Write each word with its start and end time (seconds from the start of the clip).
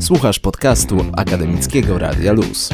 Słuchasz 0.00 0.38
podcastu 0.38 1.04
Akademickiego 1.16 1.98
Radia 1.98 2.32
Luz. 2.32 2.70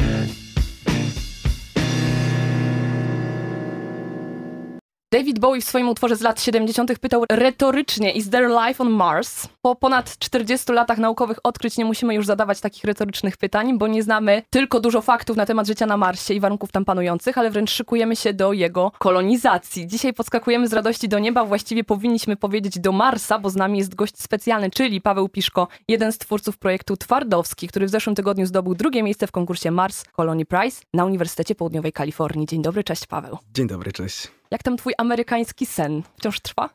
David 5.15 5.39
Bowie 5.39 5.61
w 5.61 5.63
swoim 5.63 5.89
utworze 5.89 6.15
z 6.15 6.21
lat 6.21 6.41
70. 6.41 6.99
pytał 6.99 7.23
retorycznie: 7.31 8.11
Is 8.11 8.29
there 8.29 8.47
life 8.47 8.83
on 8.83 8.89
Mars? 8.89 9.47
Po 9.61 9.75
ponad 9.75 10.17
40 10.17 10.71
latach 10.71 10.97
naukowych 10.97 11.37
odkryć 11.43 11.77
nie 11.77 11.85
musimy 11.85 12.15
już 12.15 12.25
zadawać 12.25 12.61
takich 12.61 12.83
retorycznych 12.83 13.37
pytań, 13.37 13.77
bo 13.77 13.87
nie 13.87 14.03
znamy 14.03 14.43
tylko 14.49 14.79
dużo 14.79 15.01
faktów 15.01 15.37
na 15.37 15.45
temat 15.45 15.67
życia 15.67 15.85
na 15.85 15.97
Marsie 15.97 16.33
i 16.33 16.39
warunków 16.39 16.71
tam 16.71 16.85
panujących, 16.85 17.37
ale 17.37 17.49
wręcz 17.49 17.71
szykujemy 17.71 18.15
się 18.15 18.33
do 18.33 18.53
jego 18.53 18.91
kolonizacji. 18.99 19.87
Dzisiaj 19.87 20.13
podskakujemy 20.13 20.67
z 20.67 20.73
radości 20.73 21.09
do 21.09 21.19
nieba, 21.19 21.45
właściwie 21.45 21.83
powinniśmy 21.83 22.35
powiedzieć 22.35 22.79
do 22.79 22.91
Marsa, 22.91 23.39
bo 23.39 23.49
z 23.49 23.55
nami 23.55 23.77
jest 23.77 23.95
gość 23.95 24.21
specjalny, 24.21 24.71
czyli 24.71 25.01
Paweł 25.01 25.29
Piszko, 25.29 25.67
jeden 25.87 26.11
z 26.11 26.17
twórców 26.17 26.57
projektu 26.57 26.97
Twardowski, 26.97 27.67
który 27.67 27.85
w 27.85 27.89
zeszłym 27.89 28.15
tygodniu 28.15 28.45
zdobył 28.45 28.75
drugie 28.75 29.03
miejsce 29.03 29.27
w 29.27 29.31
konkursie 29.31 29.71
Mars 29.71 30.03
Colony 30.15 30.45
Prize 30.45 30.81
na 30.93 31.05
Uniwersytecie 31.05 31.55
Południowej 31.55 31.93
Kalifornii. 31.93 32.47
Dzień 32.47 32.61
dobry, 32.61 32.83
cześć 32.83 33.07
Paweł. 33.07 33.37
Dzień 33.53 33.67
dobry, 33.67 33.91
cześć. 33.91 34.27
Jak 34.51 34.63
tam 34.63 34.77
twój 34.77 34.93
amerykański 34.97 35.65
sen? 35.65 36.03
Wciąż 36.17 36.39
trwa? 36.39 36.69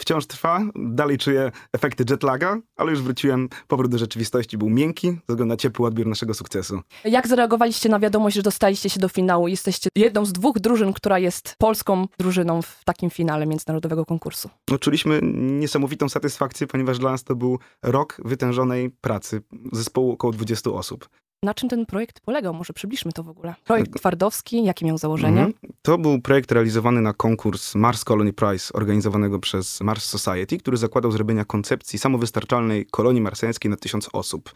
Wciąż 0.00 0.26
trwa, 0.26 0.60
dalej 0.74 1.18
czuję 1.18 1.52
efekty 1.72 2.04
jetlaga, 2.10 2.58
ale 2.76 2.90
już 2.90 3.02
wróciłem. 3.02 3.48
Powrót 3.68 3.90
do 3.90 3.98
rzeczywistości 3.98 4.58
był 4.58 4.70
miękki, 4.70 5.08
ze 5.10 5.14
względu 5.16 5.44
na 5.46 5.56
ciepły 5.56 5.86
odbiór 5.86 6.06
naszego 6.06 6.34
sukcesu. 6.34 6.80
Jak 7.04 7.26
zareagowaliście 7.28 7.88
na 7.88 7.98
wiadomość, 7.98 8.36
że 8.36 8.42
dostaliście 8.42 8.90
się 8.90 9.00
do 9.00 9.08
finału? 9.08 9.48
Jesteście 9.48 9.90
jedną 9.96 10.24
z 10.24 10.32
dwóch 10.32 10.58
drużyn, 10.58 10.92
która 10.92 11.18
jest 11.18 11.54
polską 11.58 12.06
drużyną 12.18 12.62
w 12.62 12.84
takim 12.84 13.10
finale 13.10 13.46
międzynarodowego 13.46 14.04
konkursu. 14.04 14.50
No, 14.70 14.78
czuliśmy 14.78 15.20
niesamowitą 15.32 16.08
satysfakcję, 16.08 16.66
ponieważ 16.66 16.98
dla 16.98 17.10
nas 17.10 17.24
to 17.24 17.36
był 17.36 17.58
rok 17.82 18.20
wytężonej 18.24 18.90
pracy 18.90 19.42
zespołu 19.72 20.12
około 20.12 20.32
20 20.32 20.70
osób. 20.70 21.08
Na 21.42 21.54
czym 21.54 21.68
ten 21.68 21.86
projekt 21.86 22.20
polegał? 22.20 22.54
Może 22.54 22.72
przybliżmy 22.72 23.12
to 23.12 23.22
w 23.22 23.28
ogóle. 23.28 23.54
Projekt 23.64 23.96
Twardowski, 23.96 24.64
jakie 24.64 24.86
miał 24.86 24.98
założenie? 24.98 25.40
Mhm. 25.44 25.65
To 25.86 25.98
był 25.98 26.20
projekt 26.20 26.52
realizowany 26.52 27.00
na 27.00 27.12
konkurs 27.12 27.74
Mars 27.74 28.04
Colony 28.04 28.32
Prize, 28.32 28.72
organizowanego 28.72 29.38
przez 29.38 29.80
Mars 29.80 30.04
Society, 30.04 30.58
który 30.58 30.76
zakładał 30.76 31.12
zrobienia 31.12 31.44
koncepcji 31.44 31.98
samowystarczalnej 31.98 32.86
kolonii 32.90 33.20
marsjańskiej 33.20 33.70
na 33.70 33.76
tysiąc 33.76 34.08
osób. 34.12 34.54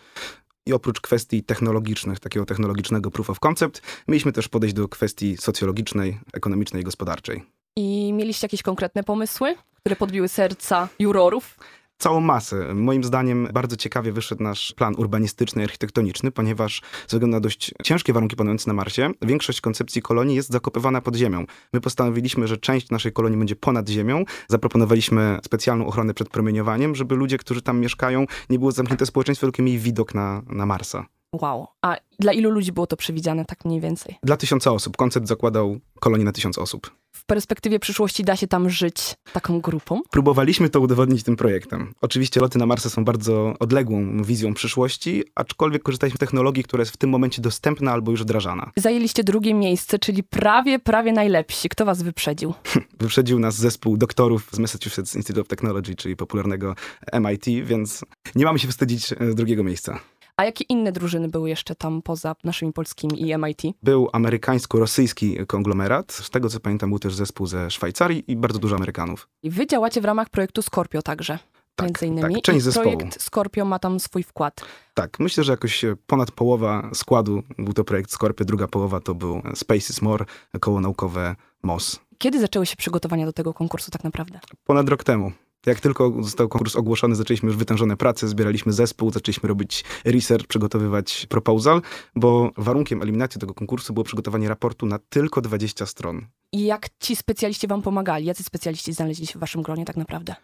I 0.67 0.73
oprócz 0.73 1.01
kwestii 1.01 1.43
technologicznych, 1.43 2.21
takiego 2.21 2.47
technologicznego 2.47 3.11
proof 3.11 3.31
of 3.31 3.41
concept, 3.41 3.83
mieliśmy 4.09 4.33
też 4.33 4.49
podejść 4.49 4.75
do 4.75 4.89
kwestii 4.89 5.37
socjologicznej, 5.37 6.19
ekonomicznej 6.33 6.83
i 6.83 6.85
gospodarczej. 6.85 7.43
I 7.77 8.13
mieliście 8.13 8.45
jakieś 8.45 8.63
konkretne 8.63 9.05
pomysły, 9.05 9.55
które 9.75 9.97
podbiły 9.97 10.29
serca 10.29 10.89
jurorów? 10.99 11.57
Całą 12.01 12.21
masę. 12.21 12.75
Moim 12.75 13.05
zdaniem 13.05 13.49
bardzo 13.53 13.77
ciekawie 13.77 14.13
wyszedł 14.13 14.43
nasz 14.43 14.73
plan 14.77 14.95
urbanistyczny 14.99 15.63
architektoniczny, 15.65 16.31
ponieważ 16.31 16.83
ze 17.01 17.07
względu 17.07 17.27
na 17.27 17.41
dość 17.41 17.75
ciężkie 17.83 18.13
warunki 18.13 18.37
panujące 18.37 18.71
na 18.71 18.75
Marsie, 18.75 19.11
większość 19.23 19.61
koncepcji 19.61 20.03
kolonii 20.03 20.37
jest 20.37 20.51
zakopywana 20.51 21.01
pod 21.01 21.17
ziemią. 21.17 21.45
My 21.73 21.81
postanowiliśmy, 21.81 22.49
że 22.49 22.57
część 22.57 22.91
naszej 22.91 23.13
kolonii 23.13 23.39
będzie 23.39 23.57
ponad 23.57 23.89
ziemią. 23.89 24.25
Zaproponowaliśmy 24.49 25.39
specjalną 25.45 25.87
ochronę 25.87 26.15
przed 26.15 26.29
promieniowaniem, 26.29 26.95
żeby 26.95 27.15
ludzie, 27.15 27.39
którzy 27.39 27.63
tam 27.63 27.81
mieszkają, 27.81 28.27
nie 28.51 28.59
było 28.59 28.73
zamknięte 28.73 29.07
społeczeństwo, 29.07 29.47
tylko 29.47 29.63
mieli 29.63 29.79
widok 29.79 30.15
na, 30.15 30.43
na 30.47 30.67
Marsa. 30.67 31.20
Wow. 31.33 31.67
A 31.83 31.97
dla 32.19 32.33
ilu 32.33 32.51
ludzi 32.51 32.73
było 32.73 32.87
to 32.87 32.97
przewidziane, 32.97 33.45
tak 33.45 33.65
mniej 33.65 33.81
więcej? 33.81 34.17
Dla 34.23 34.37
tysiąca 34.37 34.73
osób. 34.73 34.97
Koncept 34.97 35.29
zakładał 35.29 35.79
kolonię 36.01 36.25
na 36.25 36.33
tysiąc 36.33 36.59
osób. 36.59 36.91
W 37.13 37.25
perspektywie 37.25 37.79
przyszłości 37.79 38.25
da 38.25 38.37
się 38.37 38.47
tam 38.47 38.71
żyć 38.71 39.15
taką 39.33 39.61
grupą? 39.61 40.01
Próbowaliśmy 40.11 40.69
to 40.69 40.81
udowodnić 40.81 41.23
tym 41.23 41.37
projektem. 41.37 41.95
Oczywiście 42.01 42.41
loty 42.41 42.59
na 42.59 42.67
Marsa 42.67 42.91
są 42.91 43.05
bardzo 43.05 43.55
odległą 43.59 44.23
wizją 44.23 44.55
przyszłości, 44.55 45.25
aczkolwiek 45.35 45.83
korzystaliśmy 45.83 46.17
z 46.17 46.21
technologii, 46.21 46.65
która 46.65 46.81
jest 46.81 46.93
w 46.93 46.97
tym 46.97 47.11
momencie 47.11 47.43
dostępna 47.43 47.93
albo 47.93 48.11
już 48.11 48.23
wdrażana. 48.23 48.71
Zajęliście 48.77 49.25
drugie 49.25 49.55
miejsce, 49.55 49.99
czyli 49.99 50.23
prawie, 50.23 50.79
prawie 50.79 51.13
najlepsi. 51.13 51.69
Kto 51.69 51.85
was 51.85 52.03
wyprzedził? 52.03 52.55
wyprzedził 53.01 53.39
nas 53.39 53.55
zespół 53.55 53.97
doktorów 53.97 54.49
z 54.53 54.59
Massachusetts 54.59 55.17
Institute 55.17 55.41
of 55.41 55.49
Technology, 55.49 55.95
czyli 55.95 56.17
popularnego 56.17 56.75
MIT, 57.13 57.45
więc 57.67 58.05
nie 58.35 58.45
mamy 58.45 58.59
się 58.59 58.69
wstydzić 58.69 59.13
e, 59.13 59.17
drugiego 59.35 59.65
miejsca. 59.65 60.01
A 60.41 60.45
jakie 60.45 60.65
inne 60.65 60.93
drużyny 60.93 61.29
były 61.29 61.49
jeszcze 61.49 61.75
tam 61.75 62.03
poza 62.03 62.37
naszymi 62.45 62.73
polskimi 62.73 63.29
i 63.29 63.39
MIT? 63.39 63.63
Był 63.83 64.09
amerykańsko-rosyjski 64.13 65.47
konglomerat. 65.47 66.13
Z 66.13 66.31
tego 66.31 66.49
co 66.49 66.61
pamiętam, 66.61 66.91
był 66.91 66.99
też 66.99 67.15
zespół 67.15 67.47
ze 67.47 67.71
Szwajcarii 67.71 68.25
i 68.33 68.37
bardzo 68.37 68.59
dużo 68.59 68.77
Amerykanów. 68.77 69.29
I 69.43 69.51
wy 69.51 69.67
działacie 69.67 70.01
w 70.01 70.05
ramach 70.05 70.29
projektu 70.29 70.63
Scorpio 70.63 71.03
także. 71.03 71.39
Tak, 71.75 71.87
między 71.87 72.07
innymi. 72.07 72.35
Tak, 72.35 72.43
część 72.43 72.59
I 72.59 72.61
zespołu. 72.61 72.97
projekt 72.97 73.23
Scorpio 73.23 73.65
ma 73.65 73.79
tam 73.79 74.01
swój 74.01 74.23
wkład. 74.23 74.61
Tak, 74.95 75.21
myślę, 75.21 75.45
że 75.45 75.53
jakoś 75.53 75.85
ponad 76.07 76.31
połowa 76.31 76.91
składu 76.95 77.43
był 77.59 77.73
to 77.73 77.85
projekt 77.85 78.11
Scorpio, 78.11 78.45
druga 78.45 78.69
połowa 78.69 79.01
to 79.01 79.15
był 79.15 79.43
Space 79.55 79.91
is 79.91 80.03
More, 80.03 80.25
koło 80.61 80.81
naukowe 80.81 81.37
MOS. 81.63 82.01
Kiedy 82.19 82.41
zaczęły 82.41 82.67
się 82.67 82.77
przygotowania 82.77 83.27
do 83.27 83.33
tego 83.33 83.55
konkursu 83.55 83.91
tak 83.91 84.05
naprawdę? 84.05 84.41
Ponad 84.65 84.89
rok 84.89 85.05
temu. 85.05 85.33
Jak 85.67 85.81
tylko 85.81 86.13
został 86.21 86.49
konkurs 86.49 86.77
ogłoszony, 86.77 87.15
zaczęliśmy 87.15 87.47
już 87.47 87.57
wytężone 87.57 87.97
prace, 87.97 88.29
zbieraliśmy 88.29 88.73
zespół, 88.73 89.11
zaczęliśmy 89.11 89.49
robić 89.49 89.85
research, 90.05 90.47
przygotowywać 90.47 91.27
proposal, 91.29 91.83
bo 92.17 92.51
warunkiem 92.57 93.03
eliminacji 93.03 93.41
tego 93.41 93.55
konkursu 93.55 93.93
było 93.93 94.05
przygotowanie 94.05 94.49
raportu 94.49 94.87
na 94.87 94.99
tylko 94.99 95.41
20 95.41 95.87
stron. 95.87 96.27
I 96.53 96.65
jak 96.65 96.89
ci 96.99 97.17
specjaliści 97.17 97.67
wam 97.67 97.83
pomagali? 97.83 98.27
Jacy 98.27 98.45
specjaliści 98.45 98.93
znaleźli 98.93 99.27
się 99.27 99.39
w 99.39 99.41
waszym 99.41 99.63
gronie 99.63 99.85
tak 99.85 99.97
naprawdę? 99.97 100.35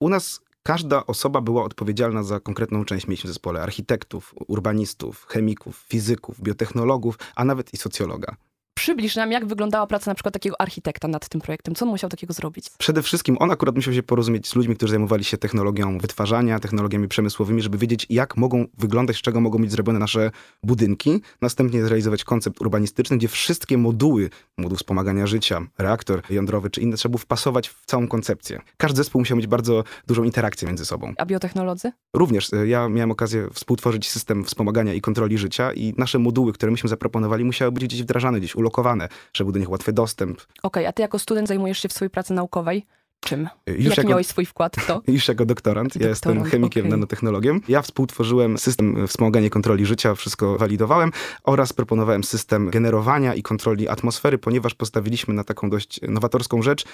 U 0.00 0.08
nas 0.08 0.40
każda 0.62 1.06
osoba 1.06 1.40
była 1.40 1.64
odpowiedzialna 1.64 2.22
za 2.22 2.40
konkretną 2.40 2.84
część. 2.84 3.06
Mieliśmy 3.06 3.28
w 3.28 3.32
zespole 3.32 3.62
architektów, 3.62 4.34
urbanistów, 4.48 5.26
chemików, 5.28 5.84
fizyków, 5.88 6.40
biotechnologów, 6.40 7.18
a 7.34 7.44
nawet 7.44 7.74
i 7.74 7.76
socjologa. 7.76 8.36
Przybliż 8.74 9.16
nam, 9.16 9.32
jak 9.32 9.46
wyglądała 9.46 9.86
praca 9.86 10.10
na 10.10 10.14
przykład 10.14 10.34
takiego 10.34 10.60
architekta 10.60 11.08
nad 11.08 11.28
tym 11.28 11.40
projektem. 11.40 11.74
Co 11.74 11.84
on 11.84 11.90
musiał 11.90 12.10
takiego 12.10 12.32
zrobić? 12.32 12.66
Przede 12.78 13.02
wszystkim 13.02 13.36
on 13.40 13.50
akurat 13.50 13.74
musiał 13.74 13.94
się 13.94 14.02
porozumieć 14.02 14.48
z 14.48 14.54
ludźmi, 14.54 14.76
którzy 14.76 14.90
zajmowali 14.90 15.24
się 15.24 15.38
technologią 15.38 15.98
wytwarzania, 15.98 16.60
technologiami 16.60 17.08
przemysłowymi, 17.08 17.62
żeby 17.62 17.78
wiedzieć, 17.78 18.06
jak 18.10 18.36
mogą 18.36 18.66
wyglądać, 18.78 19.16
z 19.16 19.20
czego 19.20 19.40
mogą 19.40 19.58
być 19.58 19.70
zrobione 19.70 19.98
nasze 19.98 20.30
budynki. 20.62 21.20
Następnie 21.40 21.84
zrealizować 21.84 22.24
koncept 22.24 22.60
urbanistyczny, 22.60 23.18
gdzie 23.18 23.28
wszystkie 23.28 23.78
moduły, 23.78 24.30
moduł 24.56 24.76
wspomagania 24.76 25.26
życia, 25.26 25.66
reaktor 25.78 26.22
jądrowy 26.30 26.70
czy 26.70 26.80
inne, 26.80 26.96
trzeba 26.96 27.10
było 27.10 27.18
wpasować 27.18 27.68
w 27.68 27.86
całą 27.86 28.08
koncepcję. 28.08 28.60
Każdy 28.76 28.96
zespół 28.96 29.20
musiał 29.20 29.36
mieć 29.36 29.46
bardzo 29.46 29.84
dużą 30.06 30.22
interakcję 30.22 30.68
między 30.68 30.84
sobą. 30.84 31.14
A 31.18 31.26
biotechnolodzy? 31.26 31.92
Również. 32.14 32.52
E, 32.52 32.66
ja 32.66 32.88
miałem 32.88 33.10
okazję 33.10 33.48
współtworzyć 33.52 34.10
system 34.10 34.44
wspomagania 34.44 34.94
i 34.94 35.00
kontroli 35.00 35.38
życia 35.38 35.72
i 35.72 35.94
nasze 35.98 36.18
moduły, 36.18 36.52
które 36.52 36.72
myśmy 36.72 36.88
zaproponowali, 36.88 37.44
musiały 37.44 37.72
być 37.72 37.84
gdzieś 37.84 38.02
wdrażane, 38.02 38.38
gdzieś 38.38 38.56
ulokowane, 38.64 39.08
żeby 39.34 39.46
był 39.46 39.52
do 39.52 39.58
nich 39.58 39.70
łatwy 39.70 39.92
dostęp. 39.92 40.40
Okej, 40.40 40.48
okay, 40.62 40.88
a 40.88 40.92
ty 40.92 41.02
jako 41.02 41.18
student 41.18 41.48
zajmujesz 41.48 41.78
się 41.78 41.88
w 41.88 41.92
swojej 41.92 42.10
pracy 42.10 42.34
naukowej 42.34 42.86
czym? 43.24 43.48
Już 43.66 43.84
Jak 43.84 43.96
jako, 43.96 44.08
miałeś 44.08 44.26
swój 44.26 44.46
wkład 44.46 44.76
w 44.76 44.86
to? 44.86 45.02
Już 45.12 45.28
jako 45.28 45.46
doktorant. 45.46 45.88
doktorant 45.88 46.04
ja 46.04 46.08
jestem 46.08 46.44
chemikiem, 46.44 46.82
okay. 46.82 46.90
nanotechnologiem. 46.90 47.60
Ja 47.68 47.82
współtworzyłem 47.82 48.58
system 48.58 49.06
wspomagania 49.06 49.50
kontroli 49.50 49.86
życia, 49.86 50.14
wszystko 50.14 50.58
walidowałem 50.58 51.12
oraz 51.44 51.72
proponowałem 51.72 52.24
system 52.24 52.70
generowania 52.70 53.34
i 53.34 53.42
kontroli 53.42 53.88
atmosfery, 53.88 54.38
ponieważ 54.38 54.74
postawiliśmy 54.74 55.34
na 55.34 55.44
taką 55.44 55.70
dość 55.70 56.00
nowatorską 56.08 56.62
rzecz, 56.62 56.84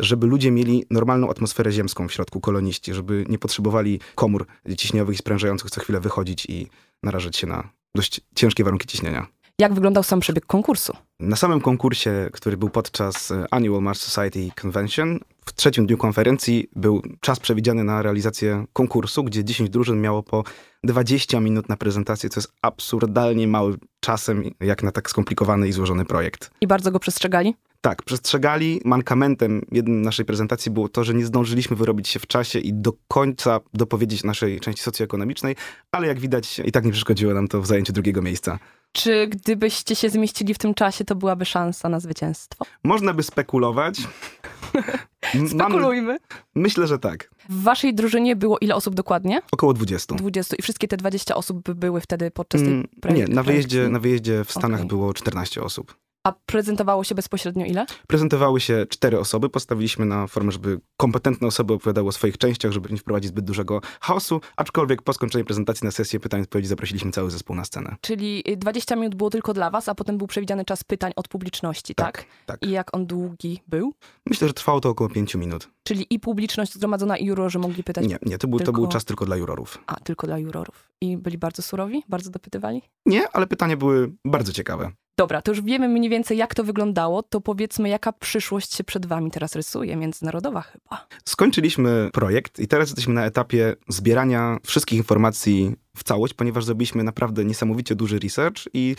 żeby 0.00 0.26
ludzie 0.26 0.50
mieli 0.50 0.84
normalną 0.90 1.30
atmosferę 1.30 1.72
ziemską 1.72 2.08
w 2.08 2.12
środku 2.12 2.40
koloniści, 2.40 2.94
żeby 2.94 3.24
nie 3.28 3.38
potrzebowali 3.38 4.00
komór 4.14 4.46
ciśniowych 4.76 5.14
i 5.14 5.18
sprężających 5.18 5.70
co 5.70 5.80
chwilę 5.80 6.00
wychodzić 6.00 6.46
i 6.46 6.68
narażać 7.02 7.36
się 7.36 7.46
na 7.46 7.68
dość 7.94 8.20
ciężkie 8.34 8.64
warunki 8.64 8.86
ciśnienia. 8.86 9.26
Jak 9.60 9.74
wyglądał 9.74 10.02
sam 10.02 10.20
przebieg 10.20 10.46
konkursu? 10.46 10.92
Na 11.20 11.36
samym 11.36 11.60
konkursie, 11.60 12.28
który 12.32 12.56
był 12.56 12.70
podczas 12.70 13.30
e, 13.30 13.44
Annual 13.50 13.82
Mars 13.82 14.00
Society 14.00 14.50
Convention, 14.62 15.18
w 15.46 15.52
trzecim 15.52 15.86
dniu 15.86 15.98
konferencji 15.98 16.70
był 16.76 17.02
czas 17.20 17.40
przewidziany 17.40 17.84
na 17.84 18.02
realizację 18.02 18.64
konkursu, 18.72 19.24
gdzie 19.24 19.44
10 19.44 19.70
drużyn 19.70 20.00
miało 20.00 20.22
po 20.22 20.44
20 20.84 21.40
minut 21.40 21.68
na 21.68 21.76
prezentację, 21.76 22.30
co 22.30 22.40
jest 22.40 22.52
absurdalnie 22.62 23.48
małym 23.48 23.78
czasem, 24.00 24.44
jak 24.60 24.82
na 24.82 24.92
tak 24.92 25.10
skomplikowany 25.10 25.68
i 25.68 25.72
złożony 25.72 26.04
projekt. 26.04 26.50
I 26.60 26.66
bardzo 26.66 26.90
go 26.90 27.00
przestrzegali? 27.00 27.54
Tak, 27.80 28.02
przestrzegali. 28.02 28.80
Mankamentem 28.84 29.62
jednej 29.72 29.96
naszej 29.96 30.24
prezentacji 30.24 30.70
było 30.72 30.88
to, 30.88 31.04
że 31.04 31.14
nie 31.14 31.24
zdążyliśmy 31.24 31.76
wyrobić 31.76 32.08
się 32.08 32.18
w 32.18 32.26
czasie 32.26 32.58
i 32.58 32.72
do 32.74 32.92
końca 33.08 33.60
dopowiedzieć 33.74 34.24
naszej 34.24 34.60
części 34.60 34.82
socjoekonomicznej, 34.82 35.56
ale 35.92 36.06
jak 36.06 36.20
widać 36.20 36.60
i 36.64 36.72
tak 36.72 36.84
nie 36.84 36.92
przeszkodziło 36.92 37.34
nam 37.34 37.48
to 37.48 37.60
w 37.60 37.66
zajęciu 37.66 37.92
drugiego 37.92 38.22
miejsca. 38.22 38.58
Czy 38.92 39.26
gdybyście 39.26 39.96
się 39.96 40.10
zmieścili 40.10 40.54
w 40.54 40.58
tym 40.58 40.74
czasie, 40.74 41.04
to 41.04 41.14
byłaby 41.14 41.44
szansa 41.44 41.88
na 41.88 42.00
zwycięstwo? 42.00 42.64
Można 42.84 43.14
by 43.14 43.22
spekulować. 43.22 43.96
Spekulujmy. 45.50 46.18
myślę, 46.54 46.86
że 46.86 46.98
tak. 46.98 47.30
W 47.48 47.62
waszej 47.62 47.94
drużynie 47.94 48.36
było 48.36 48.58
ile 48.58 48.74
osób 48.74 48.94
dokładnie? 48.94 49.42
Około 49.52 49.72
20. 49.72 50.14
20. 50.14 50.56
I 50.56 50.62
wszystkie 50.62 50.88
te 50.88 50.96
20 50.96 51.34
osób 51.34 51.70
były 51.74 52.00
wtedy 52.00 52.30
podczas 52.30 52.60
tej 52.60 52.70
mm, 52.70 52.86
Nie, 53.10 53.26
na 53.26 53.42
wyjeździe, 53.42 53.88
na 53.88 53.98
wyjeździe 53.98 54.44
w 54.44 54.52
Stanach 54.52 54.80
okay. 54.80 54.88
było 54.88 55.14
14 55.14 55.62
osób. 55.62 55.96
A 56.24 56.32
prezentowało 56.46 57.04
się 57.04 57.14
bezpośrednio 57.14 57.66
ile? 57.66 57.86
Prezentowały 58.06 58.60
się 58.60 58.86
cztery 58.88 59.18
osoby. 59.18 59.48
Postawiliśmy 59.48 60.06
na 60.06 60.26
formę, 60.26 60.52
żeby 60.52 60.80
kompetentne 60.96 61.46
osoby 61.46 61.74
opowiadały 61.74 62.08
o 62.08 62.12
swoich 62.12 62.38
częściach, 62.38 62.72
żeby 62.72 62.88
nie 62.90 62.96
wprowadzić 62.96 63.28
zbyt 63.28 63.44
dużego 63.44 63.80
chaosu, 64.00 64.40
aczkolwiek 64.56 65.02
po 65.02 65.12
skończeniu 65.12 65.44
prezentacji 65.44 65.84
na 65.84 65.90
sesję 65.90 66.20
pytań 66.20 66.40
i 66.40 66.42
odpowiedzi 66.42 66.68
zaprosiliśmy 66.68 67.10
cały 67.10 67.30
zespół 67.30 67.56
na 67.56 67.64
scenę. 67.64 67.96
Czyli 68.00 68.44
20 68.56 68.96
minut 68.96 69.14
było 69.14 69.30
tylko 69.30 69.54
dla 69.54 69.70
was, 69.70 69.88
a 69.88 69.94
potem 69.94 70.18
był 70.18 70.26
przewidziany 70.26 70.64
czas 70.64 70.84
pytań 70.84 71.12
od 71.16 71.28
publiczności, 71.28 71.94
tak? 71.94 72.16
Tak, 72.16 72.26
tak. 72.46 72.62
I 72.62 72.70
jak 72.70 72.96
on 72.96 73.06
długi 73.06 73.60
był? 73.68 73.94
Myślę, 74.26 74.48
że 74.48 74.54
trwało 74.54 74.80
to 74.80 74.88
około 74.88 75.10
pięciu 75.10 75.38
minut. 75.38 75.68
Czyli 75.82 76.06
i 76.10 76.20
publiczność 76.20 76.74
zgromadzona, 76.74 77.16
i 77.16 77.24
jurorzy 77.24 77.58
mogli 77.58 77.84
pytać? 77.84 78.06
Nie, 78.08 78.18
nie, 78.22 78.38
to 78.38 78.48
był, 78.48 78.58
tylko... 78.58 78.72
to 78.72 78.78
był 78.78 78.88
czas 78.88 79.04
tylko 79.04 79.26
dla 79.26 79.36
jurorów. 79.36 79.78
A, 79.86 80.00
tylko 80.00 80.26
dla 80.26 80.38
jurorów. 80.38 80.88
I 81.00 81.16
byli 81.16 81.38
bardzo 81.38 81.62
surowi? 81.62 82.02
Bardzo 82.08 82.30
dopytywali? 82.30 82.82
Nie, 83.06 83.28
ale 83.28 83.46
pytania 83.46 83.76
były 83.76 84.12
bardzo 84.24 84.52
ciekawe. 84.52 84.92
Dobra, 85.20 85.42
to 85.42 85.50
już 85.50 85.62
wiemy 85.62 85.88
mniej 85.88 86.10
więcej, 86.10 86.38
jak 86.38 86.54
to 86.54 86.64
wyglądało, 86.64 87.22
to 87.22 87.40
powiedzmy, 87.40 87.88
jaka 87.88 88.12
przyszłość 88.12 88.74
się 88.74 88.84
przed 88.84 89.06
wami 89.06 89.30
teraz 89.30 89.54
rysuje, 89.54 89.96
międzynarodowa 89.96 90.60
chyba. 90.60 91.06
Skończyliśmy 91.24 92.10
projekt 92.12 92.58
i 92.58 92.68
teraz 92.68 92.88
jesteśmy 92.88 93.14
na 93.14 93.26
etapie 93.26 93.76
zbierania 93.88 94.58
wszystkich 94.66 94.98
informacji 94.98 95.74
w 95.96 96.04
całość, 96.04 96.34
ponieważ 96.34 96.64
zrobiliśmy 96.64 97.04
naprawdę 97.04 97.44
niesamowicie 97.44 97.94
duży 97.94 98.18
research 98.18 98.62
i 98.74 98.96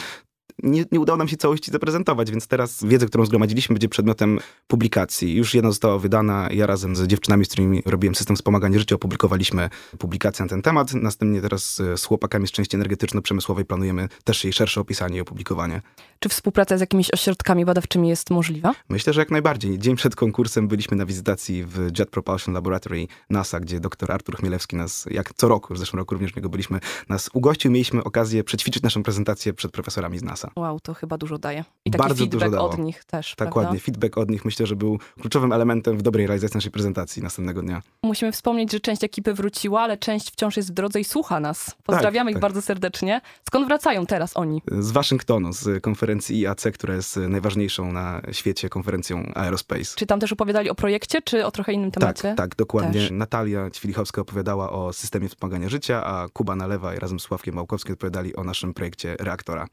nie, 0.64 0.86
nie 0.92 1.00
udało 1.00 1.18
nam 1.18 1.28
się 1.28 1.38
całości 1.38 1.72
zaprezentować, 1.72 2.32
więc 2.32 2.48
teraz 2.48 2.84
wiedzę, 2.84 3.06
którą 3.06 3.26
zgromadziliśmy, 3.26 3.74
będzie 3.74 3.90
przedmiotem 3.90 4.40
publikacji. 4.68 5.36
Już 5.36 5.54
jedna 5.54 5.70
została 5.72 6.00
wydana. 6.00 6.50
Ja 6.52 6.66
razem 6.66 6.96
z 6.96 7.08
dziewczynami, 7.08 7.46
z 7.46 7.48
którymi 7.48 7.82
robiłem 7.86 8.16
system 8.16 8.36
wspomagania 8.36 8.80
życia, 8.80 8.96
opublikowaliśmy 8.96 9.70
publikację 9.98 10.46
na 10.46 10.50
ten 10.50 10.62
temat. 10.62 10.94
Następnie 10.94 11.42
teraz 11.42 11.76
z 11.76 12.06
chłopakami 12.06 12.48
z 12.48 12.52
części 12.52 12.78
energetyczno-przemysłowej 12.78 13.66
planujemy 13.66 14.10
też 14.24 14.44
jej 14.44 14.54
szersze 14.54 14.82
opisanie 14.82 15.18
i 15.18 15.22
opublikowanie. 15.22 15.82
Czy 16.20 16.30
współpraca 16.30 16.78
z 16.78 16.82
jakimiś 16.82 17.14
ośrodkami 17.14 17.66
badawczymi 17.66 18.10
jest 18.10 18.30
możliwa? 18.30 18.74
Myślę, 18.90 19.14
że 19.14 19.22
jak 19.22 19.32
najbardziej. 19.32 19.80
Dzień 19.80 19.96
przed 19.96 20.16
konkursem 20.16 20.68
byliśmy 20.68 20.98
na 20.98 21.06
wizytacji 21.06 21.64
w 21.64 21.90
Jet 22.00 22.10
Propulsion 22.10 22.54
Laboratory 22.54 23.08
NASA, 23.30 23.60
gdzie 23.60 23.80
dr 23.80 24.12
Artur 24.12 24.38
Chmielewski 24.38 24.76
nas, 24.76 25.06
jak 25.12 25.34
co 25.34 25.48
roku, 25.48 25.74
w 25.74 25.78
zeszłym 25.78 26.00
roku 26.00 26.16
również 26.16 26.36
niego 26.36 26.50
byliśmy, 26.50 26.80
nas 27.10 27.30
ugościł. 27.34 27.72
Mieliśmy 27.72 28.04
okazję 28.04 28.44
przećwiczyć 28.44 28.84
naszą 28.84 29.04
prezentację 29.04 29.54
przed 29.54 29.72
profesorami 29.72 30.20
z 30.20 30.24
NASA. 30.24 30.51
Wow, 30.56 30.80
to 30.80 30.94
chyba 30.94 31.18
dużo 31.18 31.38
daje. 31.38 31.64
I 31.86 31.92
taki 31.92 32.02
Bardzo 32.04 32.16
feedback 32.26 32.54
od 32.54 32.78
nich 32.78 33.04
też, 33.04 33.36
Tak, 33.36 33.50
prawda? 33.50 33.62
ładnie. 33.62 33.80
Feedback 33.80 34.18
od 34.18 34.30
nich 34.30 34.46
myślę, 34.46 34.68
że 34.68 34.76
był 34.76 35.00
kluczowym 35.22 35.54
elementem 35.54 35.98
w 35.98 36.02
dobrej 36.02 36.28
realizacji 36.28 36.58
naszej 36.58 36.72
prezentacji 36.72 37.24
następnego 37.24 37.62
dnia. 37.62 37.82
Musimy 38.04 38.32
wspomnieć, 38.32 38.72
że 38.72 38.80
część 38.80 39.04
ekipy 39.04 39.34
wróciła, 39.34 39.82
ale 39.82 39.98
część 39.98 40.32
wciąż 40.32 40.58
jest 40.58 40.70
w 40.72 40.74
drodze 40.74 41.00
i 41.00 41.04
słucha 41.04 41.40
nas. 41.40 41.76
Pozdrawiamy 41.84 42.30
Tak, 42.30 42.32
ich 42.32 42.36
tak. 42.36 42.42
bardzo 42.42 42.62
serdecznie. 42.62 43.22
Skąd 43.48 43.68
wracają 43.68 44.06
teraz 44.06 44.38
oni? 44.38 44.62
Z 44.72 44.92
Waszyngtonu, 44.92 45.54
z 45.54 45.84
konferencji 45.84 46.42
IAC, 46.42 46.64
która 46.74 46.96
jest 46.96 47.18
najważniejszą 47.18 47.92
na 47.92 48.22
świecie 48.32 48.70
konferencją 48.70 49.32
Aerospace. 49.36 49.96
Czy 49.96 50.06
tam 50.06 50.20
też 50.20 50.34
opowiadali 50.34 50.70
o 50.70 50.76
projekcie, 50.76 51.22
czy 51.22 51.46
o 51.46 51.52
trochę 51.52 51.74
innym 51.74 51.92
temacie? 51.92 52.22
Tak, 52.22 52.38
tak, 52.38 52.56
dokładnie. 52.56 53.02
Też. 53.02 53.12
Natalia 53.12 53.70
Ćwilichowska 53.70 54.22
opowiadała 54.22 54.70
o 54.72 54.94
systemie 54.94 55.30
wspomagania 55.30 55.70
życia, 55.70 56.06
a 56.06 56.28
Kuba 56.34 56.56
Nalewa 56.56 56.96
i 56.96 57.00
razem 57.00 57.20
z 57.20 57.24
Sławkiem 57.24 57.56
Małkowskim 57.56 57.94
opowiadali 57.94 58.36
o 58.36 58.44
naszym 58.44 58.74
projekcie 58.74 59.16
reaktora. 59.20 59.68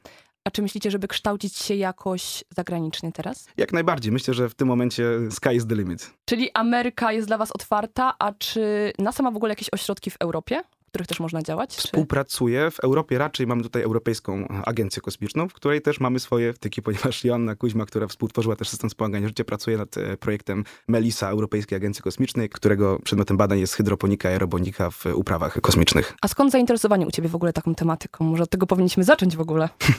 A 0.44 0.50
czy 0.50 0.62
myślicie, 0.62 0.90
żeby 0.90 1.08
kształcić 1.08 1.56
się 1.56 1.74
jakoś 1.74 2.44
zagranicznie 2.56 3.12
teraz? 3.12 3.46
Jak 3.56 3.72
najbardziej. 3.72 4.12
Myślę, 4.12 4.34
że 4.34 4.48
w 4.48 4.54
tym 4.54 4.68
momencie 4.68 5.04
sky 5.30 5.54
is 5.54 5.66
the 5.66 5.74
limit. 5.74 6.10
Czyli 6.24 6.50
Ameryka 6.54 7.12
jest 7.12 7.28
dla 7.28 7.38
was 7.38 7.52
otwarta, 7.52 8.14
a 8.18 8.32
czy 8.32 8.92
NASA 8.98 9.22
ma 9.22 9.30
w 9.30 9.36
ogóle 9.36 9.52
jakieś 9.52 9.68
ośrodki 9.72 10.10
w 10.10 10.16
Europie, 10.20 10.62
których 10.88 11.06
też 11.06 11.20
można 11.20 11.42
działać? 11.42 11.76
Współpracuję. 11.76 12.70
W 12.70 12.80
Europie 12.80 13.18
raczej 13.18 13.46
mamy 13.46 13.62
tutaj 13.62 13.82
Europejską 13.82 14.48
Agencję 14.64 15.02
Kosmiczną, 15.02 15.48
w 15.48 15.52
której 15.52 15.82
też 15.82 16.00
mamy 16.00 16.20
swoje 16.20 16.52
wtyki, 16.52 16.82
ponieważ 16.88 17.24
Joanna 17.24 17.54
Kuźma, 17.54 17.86
która 17.86 18.06
współtworzyła 18.06 18.56
też 18.56 18.68
system 18.68 18.90
wspomagania 18.90 19.28
życia, 19.28 19.44
pracuje 19.44 19.78
nad 19.78 19.96
e, 19.96 20.16
projektem 20.16 20.64
MELISA 20.88 21.28
Europejskiej 21.28 21.76
Agencji 21.76 22.02
Kosmicznej, 22.02 22.48
którego 22.48 22.98
przedmiotem 23.04 23.36
badań 23.36 23.58
jest 23.58 23.74
hydroponika 23.74 24.30
i 24.30 24.32
aerobonika 24.32 24.90
w 24.90 25.06
uprawach 25.14 25.60
kosmicznych. 25.60 26.14
A 26.22 26.28
skąd 26.28 26.52
zainteresowanie 26.52 27.06
u 27.06 27.10
ciebie 27.10 27.28
w 27.28 27.34
ogóle 27.34 27.52
taką 27.52 27.74
tematyką? 27.74 28.24
Może 28.24 28.42
od 28.42 28.50
tego 28.50 28.66
powinniśmy 28.66 29.04
zacząć 29.04 29.36
w 29.36 29.40
ogóle? 29.40 29.68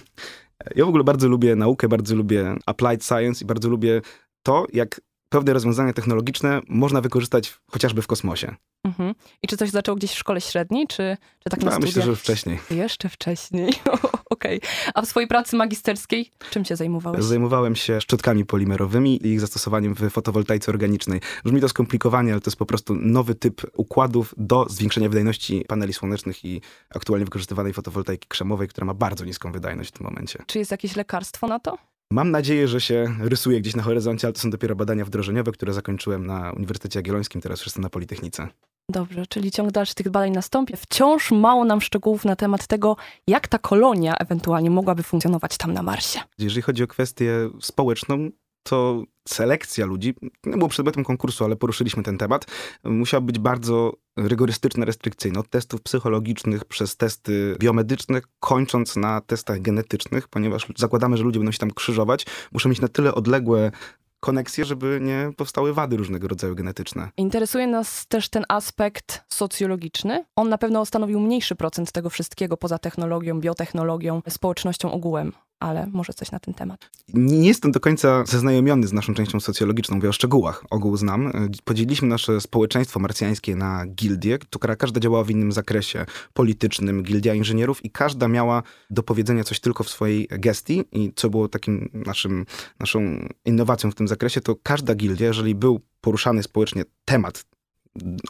Ja 0.76 0.86
w 0.86 0.88
ogóle 0.88 1.04
bardzo 1.04 1.28
lubię 1.28 1.56
naukę, 1.56 1.88
bardzo 1.88 2.16
lubię 2.16 2.56
applied 2.66 3.06
science 3.06 3.46
i 3.46 3.48
bardzo 3.48 3.70
lubię 3.70 4.02
to, 4.44 4.66
jak 4.74 5.02
pewne 5.30 5.54
rozwiązania 5.54 5.94
technologiczne 5.94 6.62
można 6.68 7.02
wykorzystać 7.02 7.60
chociażby 7.72 8.02
w 8.02 8.08
kosmosie. 8.08 8.56
Mhm. 8.84 9.16
I 9.44 9.48
czy 9.48 9.58
coś 9.58 9.70
zaczęło 9.70 9.96
gdzieś 9.96 10.12
w 10.12 10.18
szkole 10.18 10.42
średniej, 10.42 10.88
czy, 10.88 11.18
czy 11.40 11.50
tak 11.50 11.64
na 11.64 11.72
No, 11.72 11.80
myślę, 11.80 12.02
że 12.02 12.16
wcześniej. 12.16 12.60
Jeszcze 12.72 13.10
wcześniej. 13.10 13.74
Okej. 14.30 14.62
A 14.94 15.02
w 15.02 15.06
swojej 15.06 15.28
pracy 15.28 15.56
magisterskiej 15.56 16.31
czym 16.52 16.66
się 16.66 16.76
zajmowałeś? 16.76 17.24
Zajmowałem 17.24 17.76
się 17.76 18.02
szczotkami 18.02 18.46
polimerowymi 18.46 19.28
i 19.28 19.28
ich 19.28 19.40
zastosowaniem 19.40 19.96
w 19.96 20.10
fotowoltaice 20.10 20.72
organicznej. 20.72 21.22
Brzmi 21.44 21.62
to 21.62 21.70
skomplikowanie, 21.70 22.31
ale 22.31 22.42
to 22.42 22.50
jest 22.50 22.58
po 22.58 22.66
prostu 22.66 22.96
nowy 22.96 23.36
typ 23.36 23.62
układów 23.74 24.34
do 24.38 24.66
zwiększenia 24.70 25.10
wydajności 25.10 25.66
paneli 25.68 25.94
słonecznych 25.94 26.46
i 26.46 26.62
aktualnie 26.96 27.26
wykorzystywanej 27.26 27.74
fotowoltaiki 27.74 28.28
krzemowej, 28.28 28.68
która 28.68 28.86
ma 28.86 28.94
bardzo 28.94 29.26
niską 29.26 29.52
wydajność 29.52 29.90
w 29.90 29.94
tym 29.94 30.06
momencie. 30.06 30.44
Czy 30.48 30.60
jest 30.60 30.72
jakieś 30.72 30.96
lekarstwo 30.96 31.48
na 31.48 31.60
to? 31.60 31.78
Mam 32.12 32.32
nadzieję, 32.32 32.68
że 32.68 32.82
się 32.82 33.16
rysuje 33.20 33.62
gdzieś 33.62 33.76
na 33.76 33.84
horyzoncie, 33.84 34.28
ale 34.28 34.34
to 34.34 34.40
są 34.40 34.50
dopiero 34.50 34.76
badania 34.76 35.06
wdrożeniowe, 35.06 35.52
które 35.52 35.74
zakończyłem 35.74 36.26
na 36.26 36.52
Uniwersytecie 36.52 37.00
Jagiellońskim, 37.00 37.42
teraz 37.42 37.60
już 37.60 37.68
jestem 37.68 37.84
na 37.84 37.90
Politechnice. 37.90 38.48
Dobrze, 38.92 39.26
czyli 39.28 39.52
ciąg 39.52 39.72
dalszy 39.72 39.96
tych 39.96 40.10
badań 40.10 40.32
nastąpi. 40.32 40.74
Wciąż 40.78 41.32
mało 41.32 41.66
nam 41.66 41.82
szczegółów 41.82 42.26
na 42.26 42.36
temat 42.36 42.68
tego, 42.68 42.96
jak 43.28 43.48
ta 43.48 43.60
kolonia 43.60 44.16
ewentualnie 44.16 44.70
mogłaby 44.70 45.04
funkcjonować 45.04 45.58
tam 45.58 45.74
na 45.74 45.84
Marsie. 45.84 46.20
Jeżeli 46.40 46.62
chodzi 46.62 46.84
o 46.84 46.88
kwestię 46.88 47.50
społeczną, 47.62 48.30
to 48.64 49.04
selekcja 49.30 49.86
ludzi, 49.86 50.16
nie 50.46 50.58
było 50.58 50.70
przedmiotem 50.70 51.04
konkursu, 51.04 51.46
ale 51.46 51.56
poruszyliśmy 51.56 52.04
ten 52.04 52.18
temat, 52.18 52.46
musiała 52.84 53.22
być 53.22 53.40
bardzo 53.40 53.94
rygorystyczna, 54.18 54.86
restrykcyjna. 54.86 55.40
Od 55.40 55.50
testów 55.50 55.81
psychologicznych 55.81 56.66
przez 56.66 56.98
testy 56.98 57.56
biomedyczne, 57.60 58.22
kończąc 58.40 58.96
na 58.96 59.22
testach 59.22 59.62
genetycznych, 59.62 60.28
ponieważ 60.28 60.68
zakładamy, 60.78 61.18
że 61.18 61.24
ludzie 61.24 61.40
będą 61.40 61.52
się 61.52 61.60
tam 61.60 61.72
krzyżować, 61.72 62.26
muszą 62.52 62.70
mieć 62.70 62.81
na 62.81 62.88
tyle 62.88 63.16
odległe 63.16 63.72
koneksje, 64.20 64.66
żeby 64.66 65.00
nie 65.02 65.31
powstały 65.38 65.74
wady 65.74 65.98
różnego 65.98 66.28
rodzaju 66.28 66.56
genetyczne. 66.56 67.10
Interesuje 67.18 67.68
nas 67.68 68.08
też 68.08 68.30
ten 68.30 68.46
aspekt 68.48 69.24
socjologiczny. 69.28 70.26
On 70.36 70.50
na 70.50 70.58
pewno 70.58 70.86
stanowił 70.86 71.20
mniejszy 71.20 71.56
procent 71.56 71.92
tego 71.92 72.10
wszystkiego 72.10 72.58
poza 72.58 72.78
technologią, 72.80 73.40
biotechnologią, 73.40 74.22
społecznością 74.30 74.92
ogółem. 74.92 75.31
Ale 75.60 75.88
może 75.88 76.14
coś 76.14 76.32
na 76.32 76.40
ten 76.40 76.54
temat. 76.54 76.90
Nie 77.14 77.48
jestem 77.48 77.72
do 77.72 77.80
końca 77.80 78.24
zaznajomiony 78.26 78.88
z 78.88 78.94
naszą 78.94 79.14
częścią 79.14 79.40
socjologiczną, 79.40 79.96
mówię 79.96 80.10
o 80.10 80.14
szczegółach. 80.14 80.64
Ogół 80.70 80.98
znam. 80.98 81.32
Podzieliliśmy 81.64 82.08
nasze 82.08 82.42
społeczeństwo 82.42 83.00
marsjańskie 83.00 83.56
na 83.56 83.86
gildie, 83.86 84.38
która 84.38 84.76
każda 84.76 85.00
działała 85.00 85.24
w 85.24 85.30
innym 85.30 85.52
zakresie 85.52 86.06
politycznym, 86.34 87.04
gildia 87.04 87.34
inżynierów 87.34 87.86
i 87.86 87.92
każda 87.92 88.28
miała 88.28 88.64
do 88.90 89.04
powiedzenia 89.04 89.44
coś 89.44 89.60
tylko 89.60 89.83
w 89.83 89.90
swojej 89.90 90.28
gestii 90.31 90.83
i 90.92 91.14
co 91.16 91.30
było 91.30 91.48
takim 91.48 91.90
naszym, 91.94 92.45
naszą 92.80 93.28
innowacją 93.45 93.92
w 93.92 93.95
tym 93.95 94.07
zakresie, 94.07 94.42
to 94.42 94.56
każda 94.64 94.95
gildia, 94.95 95.28
jeżeli 95.28 95.56
był 95.56 95.80
poruszany 96.02 96.44
społecznie 96.44 96.83
temat 97.06 97.45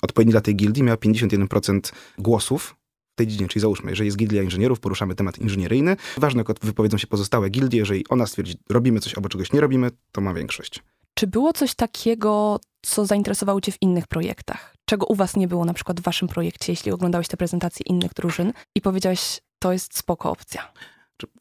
odpowiedni 0.02 0.32
dla 0.32 0.42
tej 0.42 0.56
gildii, 0.56 0.84
miała 0.84 0.98
51% 0.98 1.80
głosów 2.18 2.76
tej 3.20 3.28
dziedzinie, 3.28 3.50
czyli 3.50 3.62
załóżmy, 3.62 3.90
jeżeli 3.90 4.08
jest 4.08 4.18
gildia 4.18 4.44
inżynierów, 4.44 4.80
poruszamy 4.80 5.16
temat 5.16 5.38
inżynieryjny, 5.38 5.98
ważne, 6.18 6.44
jak 6.48 6.60
wypowiedzą 6.66 6.98
się 6.98 7.08
pozostałe 7.08 7.50
gildie, 7.50 7.80
jeżeli 7.80 8.08
ona 8.08 8.28
stwierdzi, 8.28 8.56
robimy 8.70 9.00
coś 9.00 9.16
albo 9.16 9.30
czegoś 9.30 9.54
nie 9.54 9.62
robimy, 9.62 9.92
to 10.12 10.22
ma 10.22 10.34
większość. 10.34 10.84
Czy 11.14 11.28
było 11.28 11.54
coś 11.54 11.76
takiego, 11.76 12.60
co 12.82 13.06
zainteresowało 13.06 13.62
cię 13.62 13.72
w 13.72 13.82
innych 13.82 14.08
projektach? 14.08 14.76
Czego 14.86 15.06
u 15.06 15.16
was 15.16 15.36
nie 15.36 15.48
było 15.48 15.66
na 15.66 15.74
przykład 15.74 16.00
w 16.00 16.04
waszym 16.04 16.28
projekcie, 16.28 16.72
jeśli 16.72 16.92
oglądałeś 16.92 17.28
te 17.28 17.38
prezentacje 17.38 17.84
innych 17.86 18.14
drużyn 18.14 18.54
i 18.76 18.82
powiedziałeś, 18.82 19.40
to 19.60 19.74
jest 19.74 19.98
spoko 19.98 20.32
opcja? 20.32 20.74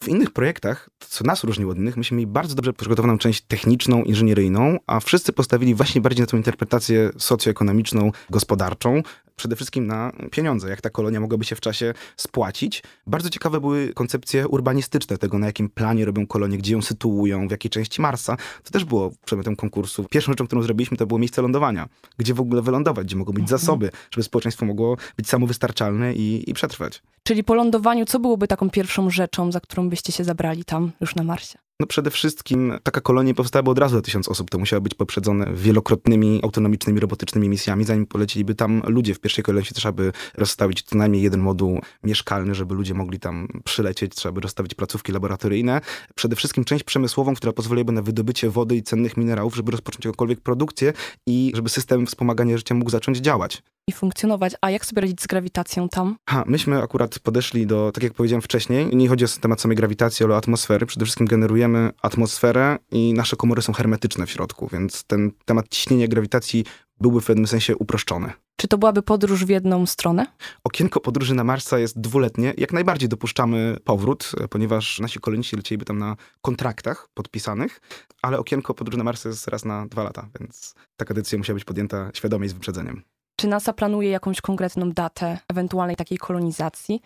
W 0.03 0.09
innych 0.09 0.31
projektach, 0.31 0.91
co 1.09 1.25
nas 1.25 1.45
różniło 1.45 1.73
od 1.73 1.79
innych, 1.79 1.97
myśmy 1.97 2.17
mieli 2.17 2.27
bardzo 2.27 2.55
dobrze 2.55 2.73
przygotowaną 2.73 3.19
część 3.19 3.41
techniczną, 3.41 4.03
inżynieryjną, 4.03 4.79
a 4.87 5.01
wszyscy 5.01 5.33
postawili 5.33 5.75
właśnie 5.75 6.01
bardziej 6.01 6.23
na 6.23 6.27
tą 6.27 6.37
interpretację 6.37 7.11
socjoekonomiczną, 7.19 8.13
gospodarczą, 8.31 9.03
przede 9.39 9.57
wszystkim 9.57 9.87
na 9.87 10.13
pieniądze, 10.31 10.69
jak 10.71 10.81
ta 10.81 10.91
kolonia 10.91 11.21
mogłaby 11.21 11.45
się 11.45 11.57
w 11.57 11.61
czasie 11.61 11.95
spłacić. 12.17 12.83
Bardzo 13.07 13.31
ciekawe 13.31 13.61
były 13.61 13.93
koncepcje 13.95 14.49
urbanistyczne 14.49 15.19
tego, 15.19 15.39
na 15.39 15.47
jakim 15.47 15.69
planie 15.69 16.05
robią 16.05 16.27
kolonię, 16.27 16.59
gdzie 16.59 16.73
ją 16.73 16.83
sytuują, 16.83 17.49
w 17.49 17.51
jakiej 17.51 17.71
części 17.71 18.03
Marsa. 18.03 18.37
To 18.65 18.71
też 18.71 18.85
było 18.85 19.11
przedmiotem 19.25 19.57
konkursu. 19.57 20.05
Pierwszą 20.11 20.33
rzeczą, 20.33 20.47
którą 20.47 20.63
zrobiliśmy, 20.63 20.97
to 20.97 21.07
było 21.07 21.19
miejsce 21.19 21.43
lądowania. 21.43 21.89
Gdzie 22.19 22.35
w 22.35 22.41
ogóle 22.41 22.63
wylądować, 22.63 23.07
gdzie 23.07 23.17
mogą 23.17 23.33
być 23.33 23.43
Mhm. 23.43 23.59
zasoby, 23.59 23.91
żeby 24.11 24.25
społeczeństwo 24.25 24.67
mogło 24.67 24.97
być 25.17 25.29
samowystarczalne 25.29 26.15
i, 26.15 26.51
i 26.51 26.55
przetrwać. 26.55 27.03
Czyli 27.23 27.45
po 27.45 27.55
lądowaniu, 27.55 28.05
co 28.05 28.21
byłoby 28.21 28.49
taką 28.49 28.71
pierwszą 28.71 29.11
rzeczą, 29.11 29.53
za 29.53 29.61
którą 29.61 29.89
byście 29.89 30.13
się 30.13 30.25
zabrali 30.25 30.65
tam 30.65 30.93
już 31.01 31.15
na 31.15 31.25
Marsie? 31.25 31.59
No 31.81 31.87
przede 31.87 32.11
wszystkim 32.11 32.73
taka 32.83 33.01
kolonia 33.01 33.35
powstałaby 33.35 33.71
od 33.71 33.79
razu 33.79 33.95
za 33.97 34.03
tysiąc 34.03 34.29
osób. 34.29 34.51
To 34.51 34.59
musiało 34.59 34.81
być 34.81 34.95
poprzedzone 34.95 35.47
wielokrotnymi 35.55 36.41
autonomicznymi, 36.43 37.01
robotycznymi 37.01 37.49
misjami, 37.49 37.85
zanim 37.85 38.07
poleciliby 38.07 38.55
tam 38.55 38.83
ludzie. 38.87 39.15
W 39.15 39.21
pierwszej 39.21 39.45
kolejności 39.45 39.75
trzeba 39.75 39.93
by 39.93 40.13
rozstawić 40.35 40.83
co 40.83 40.97
najmniej 40.97 41.23
jeden 41.23 41.41
moduł 41.41 41.81
mieszkalny, 42.05 42.55
żeby 42.55 42.75
ludzie 42.75 42.95
mogli 42.95 43.21
tam 43.21 43.49
przylecieć. 43.65 44.15
Trzeba 44.15 44.33
by 44.33 44.41
rozstawić 44.41 44.75
placówki 44.75 45.13
laboratoryjne. 45.13 45.81
Przede 46.15 46.37
wszystkim 46.37 46.65
część 46.65 46.85
przemysłową, 46.85 47.35
która 47.35 47.53
pozwoliłaby 47.53 47.93
na 47.93 48.03
wydobycie 48.03 48.51
wody 48.51 48.77
i 48.77 48.83
cennych 48.83 49.17
minerałów, 49.17 49.57
żeby 49.57 49.73
rozpocząć 49.73 50.05
jakąkolwiek 50.05 50.41
produkcję 50.41 50.93
i 51.27 51.53
żeby 51.55 51.69
system 51.69 52.07
wspomagania 52.07 52.57
życia 52.57 52.75
mógł 52.75 52.91
zacząć 52.91 53.19
działać 53.19 53.63
i 53.89 53.93
funkcjonować. 53.93 54.53
A 54.61 54.71
jak 54.71 54.87
sobie 54.87 55.03
radzić 55.03 55.23
z 55.23 55.27
grawitacją 55.27 55.89
tam? 55.89 56.17
Ha, 56.29 56.45
myśmy 56.47 56.83
akurat 56.83 57.19
podeszli 57.19 57.67
do, 57.67 57.93
tak 57.95 58.05
jak 58.05 58.15
powiedziałem 58.15 58.43
wcześniej, 58.43 58.97
nie 58.97 59.09
chodzi 59.09 59.25
o 59.25 59.29
temat 59.41 59.61
samej 59.61 59.77
grawitacji, 59.77 60.25
ale 60.25 60.35
o 60.35 60.37
atmosfery. 60.37 60.87
Przede 60.87 61.05
wszystkim 61.05 61.27
generujemy 61.27 61.68
atmosferę 62.03 62.79
i 62.91 63.13
nasze 63.15 63.37
komory 63.37 63.63
są 63.63 63.73
hermetyczne 63.73 64.27
w 64.27 64.31
środku, 64.31 64.69
więc 64.73 65.05
ten 65.05 65.31
temat 65.45 65.69
ciśnienia 65.69 66.09
grawitacji 66.09 66.65
byłby 67.01 67.21
w 67.21 67.27
pewnym 67.27 67.47
sensie 67.47 67.77
uproszczony. 67.77 68.33
Czy 68.57 68.69
to 68.69 68.79
byłaby 68.79 69.03
podróż 69.03 69.45
w 69.45 69.49
jedną 69.49 69.87
stronę? 69.87 70.27
Okienko 70.65 71.01
podróży 71.01 71.35
na 71.35 71.45
Marsa 71.45 71.79
jest 71.79 72.01
dwuletnie. 72.01 72.55
Jak 72.57 72.73
najbardziej 72.73 73.09
dopuszczamy 73.09 73.77
powrót, 73.85 74.33
ponieważ 74.51 75.01
nasi 75.01 75.21
koloniści 75.21 75.57
lecieliby 75.57 75.85
tam 75.85 75.99
na 75.99 76.17
kontraktach 76.41 77.09
podpisanych, 77.15 77.81
ale 78.23 78.39
okienko 78.39 78.75
podróży 78.75 78.99
na 78.99 79.05
Marsa 79.05 79.29
jest 79.29 79.49
raz 79.49 79.65
na 79.65 79.87
dwa 79.87 80.03
lata, 80.03 80.29
więc 80.41 80.75
taka 80.97 81.15
decyzja 81.15 81.39
musiała 81.39 81.55
być 81.55 81.65
podjęta 81.65 82.11
świadomie 82.15 82.47
i 82.47 82.49
z 82.49 82.53
wyprzedzeniem. 82.53 83.03
Czy 83.41 83.49
NASA 83.49 83.73
planuje 83.73 84.11
jakąś 84.11 84.41
konkretną 84.41 84.93
datę 84.93 85.39
ewentualnej 85.49 85.97
takiej 85.97 86.19
kolonizacji? 86.19 87.03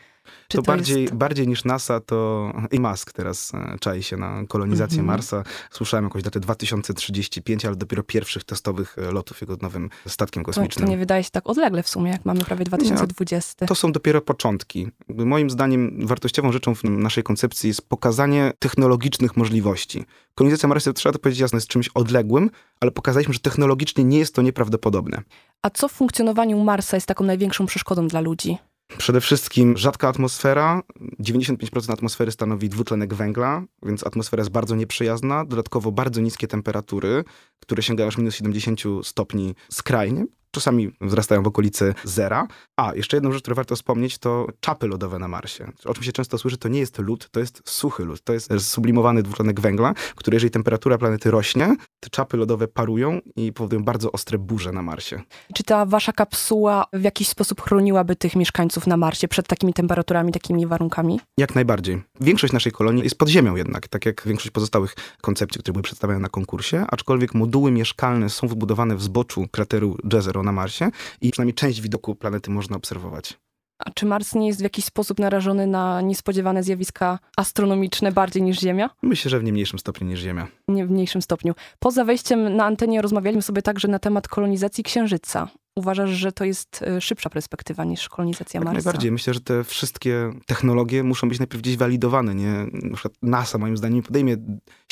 Czy 0.48 0.58
to, 0.58 0.62
to 0.62 0.66
bardziej, 0.66 1.02
jest... 1.02 1.14
bardziej 1.14 1.48
niż 1.48 1.64
NASA, 1.64 2.00
to 2.00 2.52
i 2.70 2.80
Musk 2.80 3.12
teraz 3.12 3.52
e, 3.54 3.76
czai 3.80 4.02
się 4.02 4.16
na 4.16 4.42
kolonizację 4.48 4.94
mm 4.94 5.06
-hmm. 5.06 5.08
Marsa. 5.08 5.42
Słyszałem 5.70 6.04
jakąś 6.04 6.22
datę 6.22 6.40
2035, 6.40 7.64
ale 7.64 7.76
dopiero 7.76 8.02
pierwszych 8.02 8.44
testowych 8.44 8.96
e, 8.98 9.12
lotów 9.12 9.40
jego 9.40 9.56
nowym 9.62 9.90
statkiem 10.06 10.42
kosmicznym. 10.42 10.84
To, 10.84 10.86
to 10.86 10.90
nie 10.90 10.98
wydaje 10.98 11.24
się 11.24 11.30
tak 11.30 11.48
odlegle 11.48 11.82
w 11.82 11.88
sumie, 11.88 12.10
jak 12.10 12.24
mamy 12.24 12.44
prawie 12.44 12.64
2020. 12.64 13.64
Nie, 13.64 13.68
to 13.68 13.74
są 13.74 13.92
dopiero 13.92 14.20
początki. 14.20 14.88
Moim 15.08 15.50
zdaniem 15.50 16.06
wartościową 16.06 16.52
rzeczą 16.52 16.74
w 16.74 16.84
naszej 16.84 17.24
koncepcji 17.24 17.68
jest 17.68 17.88
pokazanie 17.88 18.52
technologicznych 18.58 19.36
możliwości. 19.36 20.04
Kolonizacja 20.34 20.68
Marsa, 20.68 20.92
trzeba 20.92 21.12
to 21.12 21.18
powiedzieć 21.18 21.40
jasno, 21.40 21.56
jest 21.56 21.68
czymś 21.68 21.88
odległym, 21.88 22.50
ale 22.80 22.90
pokazaliśmy, 22.90 23.34
że 23.34 23.40
technologicznie 23.40 24.04
nie 24.04 24.18
jest 24.18 24.34
to 24.34 24.42
nieprawdopodobne. 24.42 25.22
A 25.62 25.71
co 25.71 25.88
w 25.88 25.92
funkcjonowaniu 25.92 26.59
Marsa 26.64 26.97
jest 26.97 27.07
taką 27.07 27.25
największą 27.25 27.66
przeszkodą 27.66 28.09
dla 28.09 28.21
ludzi? 28.21 28.59
Przede 28.99 29.21
wszystkim 29.21 29.76
rzadka 29.76 30.09
atmosfera. 30.09 30.83
95% 31.21 31.92
atmosfery 31.92 32.33
stanowi 32.33 32.69
dwutlenek 32.69 33.14
węgla, 33.14 33.62
więc 33.83 34.07
atmosfera 34.07 34.40
jest 34.40 34.50
bardzo 34.50 34.76
nieprzyjazna. 34.76 35.45
Dodatkowo 35.45 35.92
bardzo 35.92 36.21
niskie 36.21 36.49
temperatury, 36.49 37.25
które 37.61 37.83
sięgają 37.83 38.09
aż 38.09 38.19
minus 38.19 38.35
70 38.35 38.81
stopni 39.02 39.54
skrajnie 39.71 40.25
czasami 40.54 40.92
wzrastają 41.00 41.42
w 41.42 41.47
okolicy 41.47 41.94
zera. 42.04 42.47
A, 42.76 42.94
jeszcze 42.94 43.16
jedną 43.16 43.32
rzecz, 43.32 43.42
którą 43.42 43.54
warto 43.54 43.76
wspomnieć, 43.76 44.18
to 44.18 44.47
czapy 44.61 44.87
lodowe 44.88 45.18
na 45.18 45.28
Marsie. 45.28 45.73
O 45.85 45.94
czym 45.94 46.02
się 46.02 46.12
często 46.12 46.38
słyszy, 46.38 46.56
to 46.56 46.68
nie 46.68 46.80
jest 46.80 46.99
lód, 46.99 47.28
to 47.30 47.40
jest 47.40 47.62
suchy 47.64 48.04
lód. 48.04 48.23
To 48.25 48.32
jest 48.32 48.50
sublimowany 48.59 49.23
dwutlenek 49.23 49.61
węgla, 49.61 49.94
który 50.14 50.35
jeżeli 50.35 50.50
temperatura 50.50 50.99
planety 50.99 51.30
rośnie, 51.30 51.76
te 52.00 52.11
czapy 52.11 52.37
lodowe 52.37 52.68
parują 52.68 53.21
i 53.37 53.52
powodują 53.52 53.85
bardzo 53.85 54.12
ostre 54.12 54.38
burze 54.38 54.73
na 54.73 54.82
Marsie. 54.82 55.23
Czy 55.54 55.64
ta 55.64 55.87
wasza 55.87 56.12
kapsuła 56.12 56.85
w 56.92 57.02
jakiś 57.02 57.28
sposób 57.28 57.61
chroniłaby 57.61 58.16
tych 58.16 58.37
mieszkańców 58.37 58.87
na 58.87 58.97
Marsie 58.97 59.28
przed 59.28 59.47
takimi 59.47 59.73
temperaturami, 59.73 60.32
takimi 60.32 60.66
warunkami? 60.66 61.21
Jak 61.38 61.54
najbardziej. 61.54 62.02
Większość 62.21 62.52
naszej 62.52 62.73
kolonii 62.73 63.04
jest 63.04 63.18
pod 63.18 63.28
ziemią 63.28 63.56
jednak, 63.56 63.88
tak 63.88 64.06
jak 64.06 64.23
większość 64.26 64.50
pozostałych 64.50 64.94
koncepcji, 65.21 65.61
które 65.61 65.73
były 65.73 65.82
przedstawiane 65.82 66.21
na 66.21 66.28
konkursie, 66.28 66.85
aczkolwiek 66.88 67.35
moduły 67.35 67.71
mieszkalne 67.71 68.30
są 68.30 68.49
wybudowane 68.49 68.97
w 68.97 69.02
zboczu 69.02 69.47
krateru 69.50 69.97
Jezero 70.12 70.41
na 70.42 70.52
Marsie 70.52 70.90
i 71.20 71.30
przynajmniej 71.30 71.54
część 71.54 71.80
widoku 71.80 72.14
planety 72.14 72.50
można 72.50 72.76
obserwować. 72.76 73.38
A 73.87 73.90
czy 73.90 74.06
Mars 74.06 74.34
nie 74.34 74.46
jest 74.46 74.61
w 74.61 74.62
jakiś 74.62 74.84
sposób 74.84 75.18
narażony 75.18 75.66
na 75.66 76.00
niespodziewane 76.00 76.62
zjawiska 76.62 77.18
astronomiczne 77.37 78.12
bardziej 78.12 78.42
niż 78.42 78.61
Ziemia? 78.61 78.90
Myślę, 79.02 79.30
że 79.30 79.38
w 79.38 79.44
nie 79.44 79.52
mniejszym 79.52 79.78
stopniu 79.78 80.06
niż 80.06 80.20
Ziemia. 80.20 80.49
Nie 80.68 80.87
w 80.87 80.90
mniejszym 80.90 81.22
stopniu. 81.22 81.54
Poza 81.78 82.04
wejściem 82.04 82.56
na 82.56 82.64
antenie 82.64 83.02
rozmawialiśmy 83.02 83.42
sobie 83.42 83.62
także 83.62 83.88
na 83.88 83.99
temat 83.99 84.28
kolonizacji 84.28 84.84
Księżyca. 84.84 85.49
Uważasz, 85.76 86.11
że 86.11 86.33
to 86.33 86.45
jest 86.45 86.83
e, 86.83 87.00
szybsza 87.00 87.31
perspektywa 87.31 87.85
niż 87.85 88.09
kolonizacja 88.09 88.61
Marsa? 88.61 88.75
Jak 88.75 88.85
najbardziej. 88.85 89.12
Myślę, 89.12 89.35
że 89.35 89.41
te 89.41 89.64
wszystkie 89.64 90.33
technologie 90.47 91.02
muszą 91.02 91.29
być 91.29 91.38
najpierw 91.38 91.62
gdzieś 91.62 91.76
walidowane. 91.76 92.35
Nie? 92.35 92.67
Na 92.73 92.97
przykład 92.97 93.14
NASA 93.23 93.59
moim 93.59 93.76
zdaniem 93.76 93.97
nie 93.97 94.02
podejmie 94.02 94.37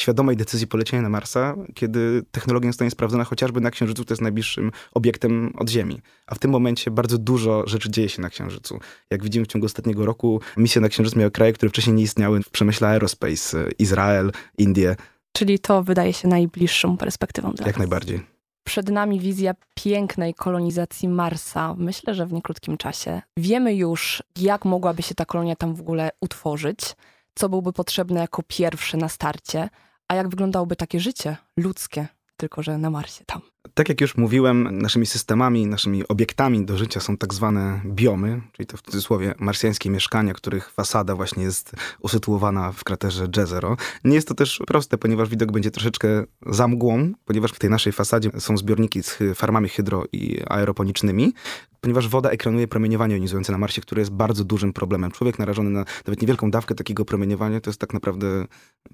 świadomej 0.01 0.37
decyzji 0.37 0.67
polecienia 0.67 1.03
na 1.03 1.09
Marsa, 1.09 1.55
kiedy 1.75 2.23
technologia 2.31 2.69
zostanie 2.71 2.91
sprawdzona 2.91 3.25
chociażby 3.25 3.61
na 3.61 3.71
Księżycu, 3.71 4.05
to 4.05 4.15
jest 4.15 4.23
najbliższym 4.23 4.71
obiektem 4.93 5.53
od 5.57 5.71
Ziemi. 5.71 6.01
A 6.27 6.35
w 6.35 6.39
tym 6.39 6.51
momencie 6.51 6.91
bardzo 6.91 7.19
dużo 7.19 7.67
rzeczy 7.67 7.91
dzieje 7.91 8.09
się 8.09 8.23
na 8.23 8.31
Księżycu. 8.31 8.81
Jak 9.11 9.23
widzimy 9.23 9.45
w 9.45 9.49
ciągu 9.49 9.67
ostatniego 9.67 10.07
roku, 10.07 10.41
misje 10.57 10.81
na 10.81 10.89
Księżyc 10.89 11.17
miały 11.17 11.31
kraje, 11.31 11.53
które 11.53 11.71
wcześniej 11.71 11.97
nie 11.97 12.03
istniały 12.03 12.43
w 12.43 12.51
przemyśle 12.51 12.89
aerospace. 12.89 13.69
Izrael, 13.79 14.33
Indie. 14.59 14.97
Czyli 15.33 15.59
to 15.59 15.83
wydaje 15.83 16.13
się 16.13 16.29
najbliższą 16.29 16.97
perspektywą 16.97 17.53
dla 17.53 17.67
Jak 17.67 17.77
nas. 17.77 17.79
najbardziej 17.79 18.30
przed 18.71 18.89
nami 18.89 19.21
wizja 19.21 19.55
pięknej 19.75 20.35
kolonizacji 20.35 21.09
Marsa, 21.09 21.75
myślę, 21.79 22.15
że 22.15 22.27
w 22.27 22.33
niekrótkim 22.33 22.77
czasie. 22.77 23.23
Wiemy 23.37 23.75
już, 23.75 24.23
jak 24.37 24.65
mogłaby 24.65 25.03
się 25.03 25.15
ta 25.15 25.25
kolonia 25.25 25.57
tam 25.57 25.75
w 25.75 25.81
ogóle 25.81 26.11
utworzyć, 26.21 26.79
co 27.35 27.49
byłoby 27.49 27.73
potrzebne 27.73 28.21
jako 28.21 28.43
pierwsze 28.43 28.97
na 28.97 29.09
starcie, 29.09 29.69
a 30.09 30.15
jak 30.15 30.29
wyglądałoby 30.29 30.77
takie 30.77 31.01
życie 31.01 31.37
ludzkie, 31.57 32.09
tylko 32.37 32.63
że 32.63 32.79
na 32.79 32.91
Marsie 32.91 33.25
tam. 33.25 33.41
Tak 33.75 33.89
jak 33.89 34.01
już 34.01 34.17
mówiłem, 34.17 34.79
naszymi 34.79 35.07
systemami, 35.07 35.67
naszymi 35.67 36.09
obiektami 36.09 36.65
do 36.65 36.79
życia 36.79 37.01
są 37.01 37.17
tak 37.17 37.35
zwane 37.35 37.81
biomy, 37.87 38.41
czyli 38.53 38.67
to 38.67 38.77
w 38.77 38.83
cudzysłowie 38.83 39.35
marsjańskie 39.39 39.91
mieszkania, 39.91 40.35
których 40.35 40.71
fasada 40.71 41.15
właśnie 41.15 41.43
jest 41.43 41.73
usytuowana 42.01 42.73
w 42.73 42.85
kraterze 42.85 43.29
Jezero. 43.37 43.77
Nie 44.05 44.15
jest 44.15 44.29
to 44.29 44.35
też 44.35 44.61
proste, 44.67 44.99
ponieważ 44.99 45.29
widok 45.29 45.53
będzie 45.53 45.71
troszeczkę 45.71 46.25
za 46.47 46.69
mgłą, 46.69 47.13
ponieważ 47.25 47.53
w 47.53 47.59
tej 47.59 47.71
naszej 47.71 47.93
fasadzie 47.93 48.31
są 48.39 48.57
zbiorniki 48.57 49.03
z 49.03 49.19
farmami 49.35 49.69
hydro 49.69 50.05
i 50.13 50.41
aeroponicznymi, 50.47 51.33
ponieważ 51.81 52.09
woda 52.09 52.31
ekranuje 52.31 52.69
promieniowanie 52.69 53.15
jonizujące 53.15 53.53
na 53.53 53.59
Marsie, 53.59 53.81
które 53.81 54.03
jest 54.03 54.13
bardzo 54.13 54.45
dużym 54.45 54.73
problemem. 54.73 55.11
Człowiek 55.11 55.39
narażony 55.39 55.71
na 55.71 55.85
nawet 56.07 56.23
niewielką 56.23 56.51
dawkę 56.51 56.75
takiego 56.75 57.05
promieniowania 57.05 57.61
to 57.61 57.71
jest 57.71 57.81
tak 57.81 57.95
naprawdę 57.95 58.47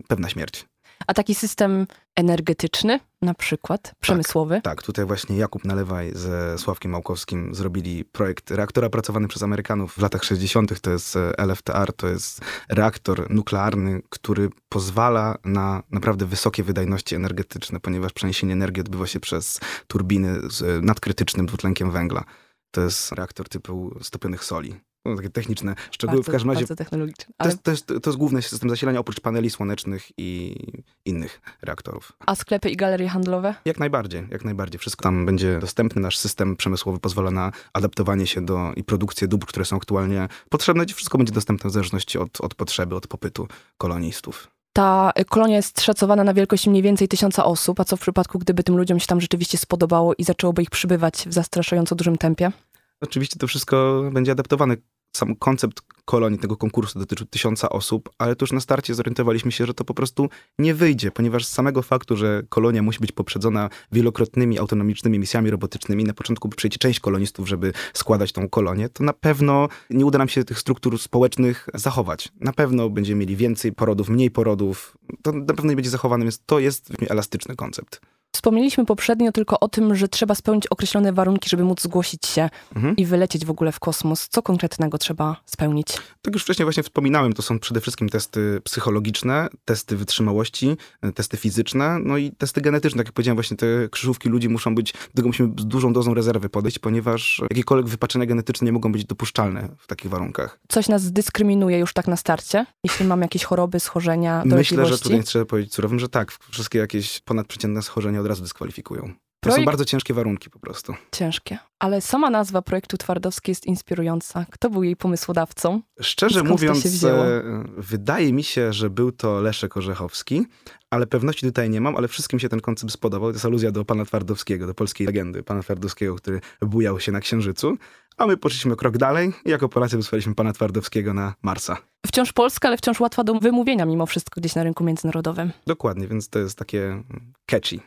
pewna 0.09 0.28
śmierć. 0.28 0.66
A 1.06 1.14
taki 1.14 1.34
system 1.34 1.86
energetyczny, 2.16 3.00
na 3.22 3.34
przykład, 3.34 3.92
przemysłowy? 4.00 4.54
Tak, 4.54 4.64
tak, 4.64 4.82
tutaj 4.82 5.04
właśnie 5.04 5.36
Jakub 5.36 5.64
Nalewaj 5.64 6.12
ze 6.14 6.58
Sławkiem 6.58 6.90
Małkowskim 6.90 7.54
zrobili 7.54 8.04
projekt 8.04 8.50
reaktora 8.50 8.86
opracowany 8.86 9.28
przez 9.28 9.42
Amerykanów 9.42 9.92
w 9.92 9.98
latach 9.98 10.24
60. 10.24 10.80
To 10.80 10.90
jest 10.90 11.16
e, 11.16 11.32
LFTR, 11.38 11.92
to 11.96 12.08
jest 12.08 12.40
reaktor 12.68 13.30
nuklearny, 13.30 14.02
który 14.08 14.50
pozwala 14.68 15.38
na 15.44 15.82
naprawdę 15.90 16.26
wysokie 16.26 16.62
wydajności 16.62 17.14
energetyczne, 17.14 17.80
ponieważ 17.80 18.12
przeniesienie 18.12 18.52
energii 18.52 18.80
odbywa 18.80 19.06
się 19.06 19.20
przez 19.20 19.60
turbiny 19.86 20.50
z 20.50 20.62
e, 20.62 20.80
nadkrytycznym 20.82 21.46
dwutlenkiem 21.46 21.90
węgla. 21.90 22.24
To 22.70 22.80
jest 22.80 23.12
reaktor 23.12 23.48
typu 23.48 23.98
stopionych 24.02 24.44
soli 24.44 24.86
no, 25.06 25.16
takie 25.16 25.30
techniczne 25.30 25.75
szczegóły. 25.90 26.18
Bardzo, 26.18 26.30
w 26.30 26.32
każdym 26.32 26.50
razie 26.50 26.60
bardzo 26.60 26.76
technologiczne. 26.76 27.34
Ale... 27.38 27.50
To, 27.50 27.70
jest, 27.70 27.86
to, 27.86 27.92
jest, 27.94 28.04
to 28.04 28.10
jest 28.10 28.18
główny 28.18 28.42
system 28.42 28.70
zasilania 28.70 29.00
oprócz 29.00 29.20
paneli 29.20 29.50
słonecznych 29.50 30.08
i 30.18 30.56
innych 31.04 31.40
reaktorów. 31.62 32.12
A 32.26 32.34
sklepy 32.34 32.70
i 32.70 32.76
galerie 32.76 33.08
handlowe? 33.08 33.54
Jak 33.64 33.78
najbardziej, 33.78 34.26
jak 34.30 34.44
najbardziej. 34.44 34.78
Wszystko 34.78 35.02
tam 35.02 35.26
będzie 35.26 35.58
dostępne. 35.58 36.02
Nasz 36.02 36.18
system 36.18 36.56
przemysłowy 36.56 36.98
pozwala 36.98 37.30
na 37.30 37.52
adaptowanie 37.72 38.26
się 38.26 38.44
do 38.44 38.72
i 38.76 38.84
produkcję 38.84 39.28
dóbr, 39.28 39.46
które 39.46 39.64
są 39.64 39.76
aktualnie 39.76 40.28
potrzebne. 40.48 40.86
Wszystko 40.86 41.18
będzie 41.18 41.32
dostępne 41.32 41.70
w 41.70 41.72
zależności 41.72 42.18
od, 42.18 42.40
od 42.40 42.54
potrzeby, 42.54 42.94
od 42.94 43.06
popytu 43.06 43.48
kolonistów. 43.78 44.50
Ta 44.72 45.12
kolonia 45.28 45.56
jest 45.56 45.80
szacowana 45.80 46.25
na 46.25 46.34
wielkość 46.34 46.66
mniej 46.66 46.82
więcej 46.82 47.08
tysiąca 47.08 47.44
osób, 47.44 47.80
a 47.80 47.84
co 47.84 47.96
w 47.96 48.00
przypadku, 48.00 48.38
gdyby 48.38 48.62
tym 48.62 48.76
ludziom 48.76 49.00
się 49.00 49.06
tam 49.06 49.20
rzeczywiście 49.20 49.58
spodobało 49.58 50.14
i 50.18 50.25
zaczęłoby 50.25 50.62
ich 50.62 50.70
przybywać 50.70 51.25
w 51.28 51.32
zastraszająco 51.32 51.94
dużym 51.94 52.18
tempie? 52.18 52.52
Oczywiście 53.00 53.38
to 53.38 53.46
wszystko 53.46 54.02
będzie 54.12 54.32
adaptowane 54.32 54.76
sam 55.16 55.37
koncept 55.37 55.80
kolonii 56.06 56.38
tego 56.38 56.56
konkursu 56.56 56.99
dotyczył 56.99 57.26
tysiąca 57.26 57.68
osób, 57.68 58.11
ale 58.18 58.37
tuż 58.37 58.52
na 58.52 58.61
starcie 58.61 58.94
zorientowaliśmy 58.94 59.52
się, 59.52 59.66
że 59.66 59.75
to 59.75 59.85
po 59.85 59.94
prostu 59.94 60.28
nie 60.58 60.75
wyjdzie, 60.75 61.11
ponieważ 61.11 61.44
z 61.44 61.52
samego 61.52 61.82
faktu, 61.82 62.16
że 62.16 62.42
kolonia 62.49 62.82
musi 62.82 63.00
być 63.00 63.12
poprzedzona 63.12 63.70
wielokrotnymi 63.92 64.58
autonomicznymi 64.58 65.18
misjami 65.18 65.50
robotycznymi, 65.50 66.04
na 66.04 66.14
początku 66.14 66.49
przyjdzie 66.49 66.78
część 66.78 67.00
kolonistów, 67.00 67.49
żeby 67.49 67.73
składać 67.94 68.32
tą 68.32 68.49
kolonię, 68.49 68.88
to 68.88 69.04
na 69.04 69.12
pewno 69.12 69.68
nie 69.90 70.06
uda 70.06 70.18
nam 70.18 70.28
się 70.28 70.44
tych 70.44 70.58
struktur 70.58 70.99
społecznych 70.99 71.68
zachować. 71.75 72.28
Na 72.40 72.52
pewno 72.52 72.90
będziemy 72.90 73.20
mieli 73.20 73.37
więcej 73.37 73.73
porodów, 73.73 74.08
mniej 74.08 74.30
porodów, 74.30 74.96
to 75.23 75.32
na 75.32 75.54
pewno 75.54 75.70
nie 75.70 75.76
będzie 75.76 75.90
zachowane, 75.90 76.25
więc 76.25 76.40
to 76.46 76.58
jest 76.58 76.92
elastyczny 77.08 77.56
koncept. 77.56 78.00
Wspomnieliśmy 78.37 78.85
poprzednio 78.87 79.33
tylko 79.33 79.61
o 79.61 79.69
tym, 79.69 79.95
że 79.95 80.09
trzeba 80.09 80.35
spełnić 80.35 80.66
określone 80.66 81.12
warunki, 81.12 81.50
żeby 81.50 81.64
móc 81.64 81.83
zgłosić 81.83 82.26
się 82.26 82.49
mhm. 82.76 82.97
i 82.97 83.07
wylecieć 83.07 83.45
w 83.45 83.50
ogóle 83.50 83.73
w 83.73 83.81
kosmos. 83.81 84.28
Co 84.28 84.43
konkretnego 84.43 84.99
trzeba 84.99 85.37
spełnić? 85.47 85.88
Tak 86.23 86.35
już 86.35 86.43
wcześniej 86.43 86.66
właśnie 86.66 86.83
wspominałem, 86.83 87.33
to 87.33 87.43
są 87.43 87.59
przede 87.59 87.81
wszystkim 87.81 88.09
testy 88.09 88.61
psychologiczne, 88.64 89.49
testy 89.64 89.97
wytrzymałości, 89.97 90.76
testy 91.14 91.37
fizyczne, 91.37 91.99
no 92.05 92.16
i 92.16 92.33
testy 92.33 92.61
genetyczne. 92.61 92.99
Tak 92.99 93.07
jak 93.07 93.14
powiedziałem, 93.14 93.37
właśnie 93.37 93.57
te 93.57 93.66
krzyżówki 93.90 94.28
ludzi 94.28 94.49
muszą 94.49 94.75
być, 94.75 94.93
do 94.93 94.99
tego 95.14 95.28
musimy 95.28 95.49
z 95.59 95.66
dużą 95.66 95.93
dozą 95.93 96.14
rezerwy 96.14 96.49
podejść, 96.49 96.78
ponieważ 96.78 97.43
jakiekolwiek 97.50 97.88
wypaczenia 97.88 98.26
genetyczne 98.26 98.64
nie 98.64 98.73
mogą 98.73 98.93
być 98.93 99.05
dopuszczalne 99.05 99.69
w 99.78 99.87
takich 99.87 100.11
warunkach. 100.11 100.59
Coś 100.69 100.88
nas 100.88 101.12
dyskryminuje 101.12 101.78
już 101.78 101.93
tak 101.93 102.09
na 102.09 102.16
starcie, 102.16 102.66
jeśli 102.85 103.07
mamy 103.07 103.25
jakieś 103.25 103.45
choroby, 103.45 103.81
schorzenia, 103.81 104.43
Myślę, 104.45 104.87
że 104.87 104.99
tutaj 104.99 105.25
trzeba 105.25 105.45
powiedzieć 105.45 105.75
surowym, 105.75 105.99
że 105.99 106.09
tak, 106.09 106.33
wszystkie 106.50 106.78
jakieś 106.78 107.21
ponadprzeciętne 107.21 107.83
schorzenia 107.83 108.23
od 108.26 108.30
razu 108.30 108.42
dyskwalifikują. 108.42 109.12
To 109.40 109.50
Projekt... 109.50 109.62
są 109.62 109.64
bardzo 109.64 109.85
ciężkie 109.85 110.14
warunki 110.14 110.50
po 110.50 110.59
prostu. 110.59 110.95
Ciężkie. 111.12 111.59
Ale 111.78 112.00
sama 112.00 112.30
nazwa 112.30 112.62
projektu 112.62 112.97
Twardowski 112.97 113.50
jest 113.50 113.66
inspirująca. 113.66 114.47
Kto 114.50 114.71
był 114.71 114.83
jej 114.83 114.97
pomysłodawcą? 114.97 115.80
Szczerze 116.00 116.42
mówiąc, 116.42 117.04
e, 117.04 117.42
wydaje 117.76 118.33
mi 118.33 118.42
się, 118.42 118.73
że 118.73 118.90
był 118.90 119.12
to 119.12 119.40
Leszek 119.40 119.76
Orzechowski, 119.76 120.47
ale 120.90 121.06
pewności 121.06 121.47
tutaj 121.47 121.71
nie 121.71 121.80
mam, 121.80 121.97
ale 121.97 122.09
wszystkim 122.09 122.38
się 122.38 122.49
ten 122.49 122.61
koncept 122.61 122.92
spodobał. 122.92 123.30
To 123.30 123.35
jest 123.35 123.45
aluzja 123.45 123.71
do 123.71 123.85
pana 123.85 124.04
Twardowskiego, 124.04 124.66
do 124.66 124.75
polskiej 124.75 125.06
legendy 125.06 125.42
pana 125.42 125.62
Twardowskiego, 125.62 126.16
który 126.16 126.40
bujał 126.62 127.00
się 127.00 127.12
na 127.12 127.21
Księżycu. 127.21 127.76
A 128.16 128.26
my 128.26 128.37
poszliśmy 128.37 128.76
krok 128.76 128.99
dalej 128.99 129.33
i 129.45 129.50
jako 129.50 129.68
Polacy 129.68 129.97
wysłaliśmy 129.97 130.35
pana 130.35 130.52
Twardowskiego 130.52 131.14
na 131.14 131.35
Marsa. 131.42 131.76
Wciąż 132.06 132.33
polska, 132.33 132.68
ale 132.68 132.76
wciąż 132.76 133.00
łatwa 133.00 133.25
do 133.25 133.35
wymówienia 133.35 133.87
mimo 133.87 134.06
wszystko 134.06 134.40
gdzieś 134.40 134.54
na 134.54 134.62
rynku 134.62 134.85
międzynarodowym. 134.85 135.52
Dokładnie, 135.66 136.09
więc 136.09 136.28
to 136.28 136.38
jest 136.38 136.59
takie 136.59 137.02
catchy, 137.47 137.80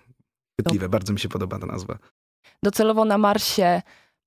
chwytliwe. 0.62 0.90
Bardzo 0.90 1.14
mi 1.14 1.20
się 1.20 1.30
podoba 1.30 1.60
ta 1.60 1.66
nazwa. 1.66 1.98
Docelowo 2.64 3.06
na 3.06 3.18
Marsie 3.18 3.82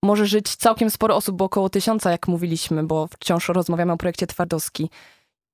może 0.04 0.26
żyć 0.26 0.56
całkiem 0.56 0.90
sporo 0.90 1.16
osób, 1.16 1.36
bo 1.36 1.44
około 1.44 1.70
tysiąca, 1.70 2.10
jak 2.10 2.28
mówiliśmy, 2.28 2.84
bo 2.84 3.06
wciąż 3.06 3.48
rozmawiamy 3.48 3.92
o 3.92 3.96
projekcie 3.96 4.26
Twardowski. 4.26 4.90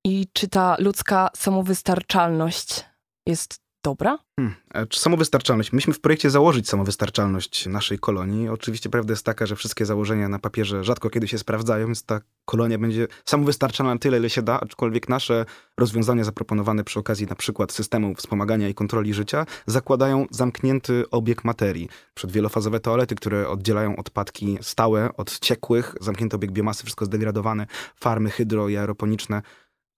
I 0.05 0.27
czy 0.33 0.49
ta 0.49 0.77
ludzka 0.79 1.31
samowystarczalność 1.37 2.85
jest 3.27 3.61
dobra? 3.83 4.19
Hmm. 4.37 4.55
Czy 4.89 5.01
samowystarczalność? 5.01 5.73
Myśmy 5.73 5.95
w 5.95 6.01
projekcie 6.01 6.31
założyć 6.31 6.69
samowystarczalność 6.69 7.67
naszej 7.67 7.99
kolonii. 7.99 8.49
Oczywiście 8.49 8.91
prawda 8.91 9.13
jest 9.13 9.25
taka, 9.25 9.47
że 9.47 9.57
wszystkie 9.57 9.87
założenia 9.87 10.29
na 10.29 10.39
papierze 10.39 10.85
rzadko 10.85 11.11
kiedy 11.11 11.29
się 11.29 11.39
sprawdzają, 11.39 11.87
więc 11.87 12.05
ta 12.05 12.21
kolonia 12.45 12.79
będzie 12.79 13.07
samowystarczalna 13.25 13.95
na 13.95 13.99
tyle, 13.99 14.19
ile 14.19 14.31
się 14.31 14.43
da, 14.43 14.61
aczkolwiek 14.61 15.09
nasze 15.09 15.47
rozwiązania 15.77 16.25
zaproponowane 16.25 16.85
przy 16.85 16.99
okazji 16.99 17.27
na 17.27 17.35
przykład 17.35 17.73
systemu 17.73 18.15
wspomagania 18.15 18.69
i 18.69 18.75
kontroli 18.75 19.15
życia 19.15 19.47
zakładają 19.67 20.27
zamknięty 20.31 21.05
obieg 21.11 21.45
materii. 21.45 21.89
Przed 22.15 22.33
wielofazowe 22.33 22.81
toalety, 22.81 23.15
które 23.15 23.49
oddzielają 23.49 23.97
odpadki 23.97 24.59
stałe 24.61 25.17
od 25.17 25.39
ciekłych, 25.39 25.95
zamknięty 26.01 26.37
obieg 26.37 26.53
biomasy, 26.53 26.83
wszystko 26.85 27.05
zdegradowane, 27.05 27.67
farmy 27.95 28.31
hydro 28.31 28.69
i 28.69 28.77
aeroponiczne 28.77 29.43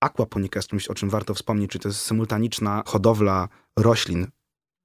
aquaponika 0.01 0.59
jest 0.59 0.69
czymś, 0.69 0.89
o 0.89 0.95
czym 0.95 1.11
warto 1.11 1.35
wspomnieć, 1.35 1.71
czyli 1.71 1.83
to 1.83 1.89
jest 1.89 2.01
symultaniczna 2.01 2.83
hodowla 2.87 3.49
roślin 3.79 4.27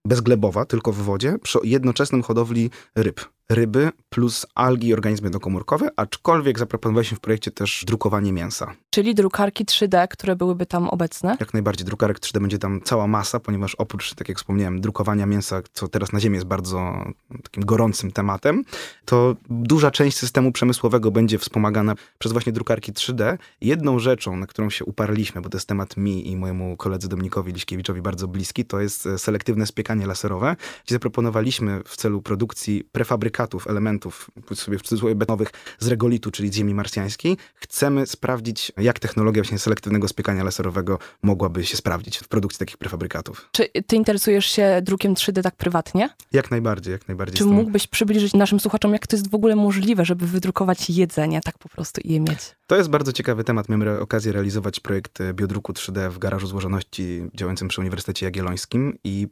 bezglebowa, 0.07 0.65
tylko 0.65 0.91
w 0.91 0.97
wodzie, 0.97 1.37
przy 1.39 1.59
jednoczesnym 1.63 2.23
hodowli 2.23 2.69
ryb 2.95 3.34
ryby 3.49 3.91
plus 4.09 4.45
algi 4.55 4.87
i 4.87 4.93
organizmy 4.93 5.29
dokomórkowe, 5.29 5.89
aczkolwiek 5.95 6.59
zaproponowaliśmy 6.59 7.17
w 7.17 7.19
projekcie 7.19 7.51
też 7.51 7.83
drukowanie 7.87 8.33
mięsa. 8.33 8.75
Czyli 8.89 9.15
drukarki 9.15 9.65
3D, 9.65 10.07
które 10.07 10.35
byłyby 10.35 10.65
tam 10.65 10.89
obecne? 10.89 11.37
Jak 11.39 11.53
najbardziej. 11.53 11.85
Drukarek 11.85 12.19
3D 12.19 12.39
będzie 12.41 12.57
tam 12.57 12.81
cała 12.81 13.07
masa, 13.07 13.39
ponieważ 13.39 13.75
oprócz, 13.75 14.13
tak 14.13 14.29
jak 14.29 14.37
wspomniałem, 14.37 14.81
drukowania 14.81 15.25
mięsa, 15.25 15.61
co 15.73 15.87
teraz 15.87 16.11
na 16.11 16.19
Ziemi 16.19 16.35
jest 16.35 16.47
bardzo 16.47 17.05
takim 17.43 17.65
gorącym 17.65 18.11
tematem, 18.11 18.63
to 19.05 19.35
duża 19.49 19.91
część 19.91 20.17
systemu 20.17 20.51
przemysłowego 20.51 21.11
będzie 21.11 21.37
wspomagana 21.37 21.95
przez 22.19 22.31
właśnie 22.31 22.51
drukarki 22.53 22.93
3D. 22.93 23.37
Jedną 23.61 23.99
rzeczą, 23.99 24.37
na 24.37 24.47
którą 24.47 24.69
się 24.69 24.85
uparliśmy, 24.85 25.41
bo 25.41 25.49
to 25.49 25.57
jest 25.57 25.67
temat 25.67 25.97
mi 25.97 26.31
i 26.31 26.37
mojemu 26.37 26.77
koledze 26.77 27.07
Dominikowi 27.07 27.53
Liśkiewiczowi 27.53 28.01
bardzo 28.01 28.27
bliski, 28.27 28.65
to 28.65 28.79
jest 28.79 29.05
e, 29.05 29.17
selektywne 29.17 29.65
spiekanie 29.65 30.07
laserowe, 30.07 30.55
gdzie 30.85 30.95
zaproponowaliśmy 30.95 31.81
w 31.85 31.97
celu 31.97 32.21
produkcji 32.21 32.83
prefabrykacji 32.91 33.34
fabrykatów, 33.35 33.67
elementów, 33.67 34.31
sobie 34.53 34.77
w 34.77 34.81
cudzysłowie 34.81 35.15
betonowych 35.15 35.49
z 35.79 35.87
regolitu, 35.87 36.31
czyli 36.31 36.49
z 36.49 36.55
ziemi 36.55 36.73
marsjańskiej, 36.73 37.37
chcemy 37.55 38.05
sprawdzić, 38.07 38.71
jak 38.77 38.99
technologia 38.99 39.43
właśnie 39.43 39.59
selektywnego 39.59 40.07
spiekania 40.07 40.43
laserowego 40.43 40.99
mogłaby 41.21 41.65
się 41.65 41.77
sprawdzić 41.77 42.17
w 42.17 42.27
produkcji 42.27 42.59
takich 42.59 42.77
prefabrykatów. 42.77 43.49
Czy 43.51 43.69
ty 43.87 43.95
interesujesz 43.95 44.45
się 44.45 44.81
drukiem 44.81 45.13
3D 45.13 45.41
tak 45.41 45.55
prywatnie? 45.55 46.09
Jak 46.31 46.51
najbardziej, 46.51 46.91
jak 46.91 47.07
najbardziej. 47.07 47.37
Czy 47.37 47.45
mógłbyś 47.45 47.87
przybliżyć 47.87 48.33
naszym 48.33 48.59
słuchaczom, 48.59 48.93
jak 48.93 49.07
to 49.07 49.15
jest 49.15 49.29
w 49.29 49.35
ogóle 49.35 49.55
możliwe, 49.55 50.05
żeby 50.05 50.27
wydrukować 50.27 50.89
jedzenie 50.89 51.41
tak 51.41 51.57
po 51.57 51.69
prostu 51.69 52.01
i 52.01 52.13
je 52.13 52.19
mieć? 52.19 52.55
To 52.67 52.75
jest 52.75 52.89
bardzo 52.89 53.13
ciekawy 53.13 53.43
temat. 53.43 53.69
Miałem 53.69 54.01
okazję 54.01 54.31
realizować 54.31 54.79
projekt 54.79 55.21
e, 55.21 55.33
biodruku 55.33 55.73
3D 55.73 56.09
w 56.09 56.17
garażu 56.17 56.47
złożoności 56.47 57.23
działającym 57.33 57.67
przy 57.67 57.81
Uniwersytecie 57.81 58.25
Jagiellońskim 58.25 58.97
i 59.03 59.27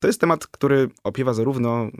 to 0.00 0.06
jest 0.06 0.20
temat, 0.20 0.46
który 0.46 0.88
opiewa 1.04 1.34
zarówno 1.34 1.90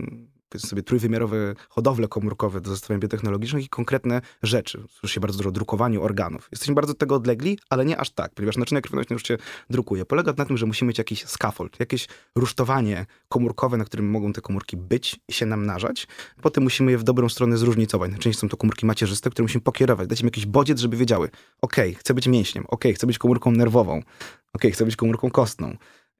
sobie 0.57 0.83
trójwymiarowe 0.83 1.55
hodowle 1.69 2.09
komórkowe 2.09 2.61
do 2.61 2.71
zastosowaniach 2.71 3.03
biotechnologicznych 3.03 3.65
i 3.65 3.69
konkretne 3.69 4.21
rzeczy. 4.43 4.85
Słyszy 4.91 5.15
się 5.15 5.21
bardzo 5.21 5.39
dużo 5.39 5.49
o 5.49 5.53
drukowaniu 5.53 6.03
organów. 6.03 6.49
Jesteśmy 6.53 6.75
bardzo 6.75 6.93
od 6.93 6.99
tego 6.99 7.15
odlegli, 7.15 7.59
ale 7.71 7.85
nie 7.85 7.97
aż 7.97 8.11
tak, 8.11 8.35
ponieważ 8.35 8.57
naczynia 8.57 8.81
krwionośne 8.81 9.15
już 9.15 9.27
się 9.27 9.39
drukuje. 9.71 10.05
Polega 10.05 10.33
na 10.37 10.45
tym, 10.45 10.57
że 10.57 10.67
musimy 10.67 10.89
mieć 10.89 10.99
jakiś 10.99 11.25
scaffold, 11.27 11.81
jakieś 11.81 12.09
rusztowanie 12.35 13.07
komórkowe, 13.29 13.77
na 13.77 13.85
którym 13.85 14.11
mogą 14.11 14.33
te 14.33 14.41
komórki 14.41 14.77
być 14.77 15.21
i 15.29 15.33
się 15.33 15.47
namnażać. 15.47 16.07
Potem 16.43 16.65
musimy 16.65 16.91
je 16.91 16.99
w 16.99 17.05
dobrą 17.05 17.29
stronę 17.29 17.57
zróżnicować. 17.57 18.11
Najczęściej 18.11 18.41
są 18.41 18.49
to 18.49 18.57
komórki 18.57 18.87
macierzyste, 18.87 19.31
które 19.31 19.45
musimy 19.45 19.63
pokierować, 19.63 20.09
dać 20.09 20.21
im 20.21 20.27
jakiś 20.27 20.47
bodziec, 20.47 20.81
żeby 20.81 20.97
wiedziały, 20.97 21.31
ok, 21.61 21.77
chcę 21.97 22.15
być 22.15 22.27
mięśniem, 22.27 22.65
ok, 22.69 22.85
chcę 22.95 23.07
być 23.07 23.19
komórką 23.19 23.51
nerwową, 23.51 24.03
ok, 24.53 24.63
chcę 24.73 24.85
być 24.85 24.97
komórką 24.97 25.31
kostną. 25.31 25.77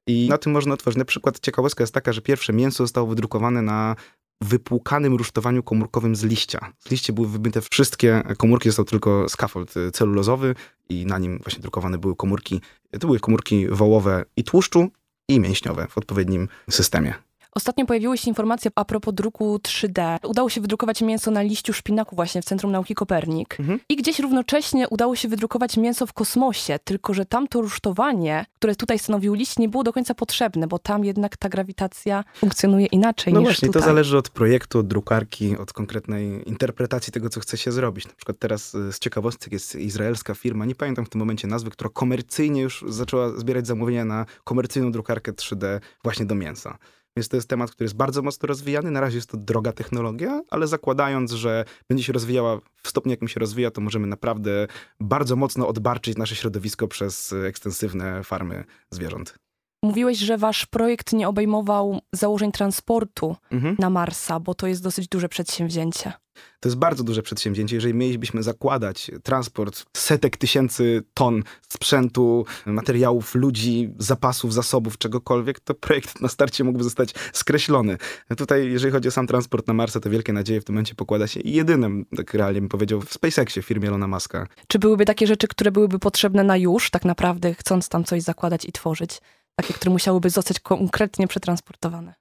I 0.07 0.27
na 0.29 0.37
tym 0.37 0.51
można 0.51 0.73
otworzyć. 0.73 0.97
Na 0.97 1.05
przykład 1.05 1.39
ciekawostka 1.39 1.83
jest 1.83 1.93
taka, 1.93 2.13
że 2.13 2.21
pierwsze 2.21 2.53
mięso 2.53 2.83
zostało 2.83 3.07
wydrukowane 3.07 3.61
na 3.61 3.95
wypłukanym 4.41 5.15
rusztowaniu 5.15 5.63
komórkowym 5.63 6.15
z 6.15 6.23
liścia. 6.23 6.73
Z 6.79 6.91
liście 6.91 7.13
były 7.13 7.27
wybite 7.27 7.61
wszystkie 7.61 8.23
komórki, 8.37 8.69
został 8.69 8.85
tylko 8.85 9.29
skafold 9.29 9.73
celulozowy 9.93 10.55
i 10.89 11.05
na 11.05 11.17
nim 11.19 11.39
właśnie 11.43 11.61
drukowane 11.61 11.97
były 11.97 12.15
komórki. 12.15 12.61
To 12.99 13.07
były 13.07 13.19
komórki 13.19 13.67
wołowe 13.67 14.25
i 14.37 14.43
tłuszczu 14.43 14.89
i 15.27 15.39
mięśniowe 15.39 15.87
w 15.89 15.97
odpowiednim 15.97 16.47
systemie. 16.69 17.28
Ostatnio 17.55 17.85
pojawiły 17.85 18.17
się 18.17 18.29
informacje 18.29 18.71
a 18.75 18.85
propos 18.85 19.13
druku 19.13 19.57
3D. 19.57 20.17
Udało 20.23 20.49
się 20.49 20.61
wydrukować 20.61 21.01
mięso 21.01 21.31
na 21.31 21.41
liściu 21.41 21.73
szpinaku 21.73 22.15
właśnie 22.15 22.41
w 22.41 22.45
Centrum 22.45 22.71
Nauki 22.71 22.95
Kopernik. 22.95 23.59
Mhm. 23.59 23.79
I 23.89 23.95
gdzieś 23.95 24.19
równocześnie 24.19 24.89
udało 24.89 25.15
się 25.15 25.27
wydrukować 25.27 25.77
mięso 25.77 26.05
w 26.05 26.13
kosmosie, 26.13 26.79
tylko 26.83 27.13
że 27.13 27.25
tamto 27.25 27.61
rusztowanie, 27.61 28.45
które 28.55 28.75
tutaj 28.75 28.99
stanowił 28.99 29.33
liść, 29.33 29.59
nie 29.59 29.69
było 29.69 29.83
do 29.83 29.93
końca 29.93 30.13
potrzebne, 30.13 30.67
bo 30.67 30.79
tam 30.79 31.05
jednak 31.05 31.37
ta 31.37 31.49
grawitacja 31.49 32.23
funkcjonuje 32.37 32.85
inaczej 32.85 33.33
no 33.33 33.39
niż 33.39 33.47
właśnie, 33.47 33.67
tutaj. 33.67 33.81
to 33.81 33.87
zależy 33.87 34.17
od 34.17 34.29
projektu, 34.29 34.79
od 34.79 34.87
drukarki, 34.87 35.57
od 35.57 35.73
konkretnej 35.73 36.49
interpretacji 36.49 37.13
tego, 37.13 37.29
co 37.29 37.39
chce 37.39 37.57
się 37.57 37.71
zrobić. 37.71 38.07
Na 38.07 38.13
przykład 38.13 38.39
teraz 38.39 38.75
y, 38.75 38.93
z 38.93 38.99
ciekawostek 38.99 39.53
jest 39.53 39.75
izraelska 39.75 40.33
firma, 40.33 40.65
nie 40.65 40.75
pamiętam 40.75 41.05
w 41.05 41.09
tym 41.09 41.19
momencie 41.19 41.47
nazwy, 41.47 41.69
która 41.69 41.89
komercyjnie 41.93 42.61
już 42.61 42.85
zaczęła 42.87 43.29
zbierać 43.29 43.67
zamówienia 43.67 44.05
na 44.05 44.25
komercyjną 44.43 44.91
drukarkę 44.91 45.33
3D 45.33 45.79
właśnie 46.03 46.25
do 46.25 46.35
mięsa. 46.35 46.77
Więc 47.19 47.29
to 47.29 47.37
jest 47.37 47.49
temat, 47.49 47.71
który 47.71 47.85
jest 47.85 47.95
bardzo 47.95 48.21
mocno 48.21 48.47
rozwijany. 48.47 48.91
Na 48.91 49.01
razie 49.01 49.17
jest 49.17 49.29
to 49.29 49.37
droga 49.37 49.71
technologia, 49.71 50.41
ale 50.49 50.67
zakładając, 50.67 51.31
że 51.31 51.65
będzie 51.89 52.03
się 52.03 52.13
rozwijała 52.13 52.59
w 52.83 52.87
stopniu, 52.87 53.11
jakim 53.11 53.27
się 53.27 53.39
rozwija, 53.39 53.71
to 53.71 53.81
możemy 53.81 54.07
naprawdę 54.07 54.67
bardzo 54.99 55.35
mocno 55.35 55.67
odbarczyć 55.67 56.17
nasze 56.17 56.35
środowisko 56.35 56.87
przez 56.87 57.33
ekstensywne 57.33 58.23
farmy 58.23 58.63
zwierząt. 58.91 59.48
Mówiłeś, 59.83 60.17
że 60.17 60.37
wasz 60.37 60.65
projekt 60.65 61.13
nie 61.13 61.27
obejmował 61.27 62.01
założeń 62.13 62.51
transportu 62.51 63.35
mhm. 63.51 63.75
na 63.79 63.89
Marsa, 63.89 64.39
bo 64.39 64.53
to 64.53 64.67
jest 64.67 64.83
dosyć 64.83 65.07
duże 65.07 65.29
przedsięwzięcie. 65.29 66.13
To 66.59 66.69
jest 66.69 66.77
bardzo 66.77 67.03
duże 67.03 67.21
przedsięwzięcie. 67.21 67.75
Jeżeli 67.75 67.93
mielibyśmy 67.93 68.43
zakładać 68.43 69.11
transport 69.23 69.85
setek 69.97 70.37
tysięcy 70.37 71.03
ton 71.13 71.43
sprzętu, 71.69 72.45
materiałów, 72.65 73.35
ludzi, 73.35 73.93
zapasów, 73.97 74.53
zasobów, 74.53 74.97
czegokolwiek, 74.97 75.59
to 75.59 75.73
projekt 75.73 76.21
na 76.21 76.27
starcie 76.27 76.63
mógłby 76.63 76.83
zostać 76.83 77.13
skreślony. 77.33 77.97
Tutaj, 78.37 78.71
jeżeli 78.71 78.91
chodzi 78.91 79.07
o 79.07 79.11
sam 79.11 79.27
transport 79.27 79.67
na 79.67 79.73
Marsa, 79.73 79.99
to 79.99 80.09
wielkie 80.09 80.33
nadzieje 80.33 80.61
w 80.61 80.65
tym 80.65 80.75
momencie 80.75 80.95
pokłada 80.95 81.27
się 81.27 81.39
jedynym, 81.43 82.05
tak 82.17 82.33
realnie 82.33 82.61
bym 82.61 82.69
powiedział, 82.69 83.01
w 83.01 83.13
SpaceXie, 83.13 83.61
firmie 83.61 83.87
Elona 83.87 84.07
Muska. 84.07 84.47
Czy 84.67 84.79
byłyby 84.79 85.05
takie 85.05 85.27
rzeczy, 85.27 85.47
które 85.47 85.71
byłyby 85.71 85.99
potrzebne 85.99 86.43
na 86.43 86.57
już, 86.57 86.89
tak 86.89 87.05
naprawdę, 87.05 87.53
chcąc 87.53 87.89
tam 87.89 88.03
coś 88.03 88.21
zakładać 88.21 88.65
i 88.65 88.71
tworzyć? 88.71 89.21
Takie, 89.61 89.73
które 89.73 89.91
musiałyby 89.91 90.29
zostać 90.29 90.59
konkretnie 90.59 91.27
przetransportowane. 91.27 92.13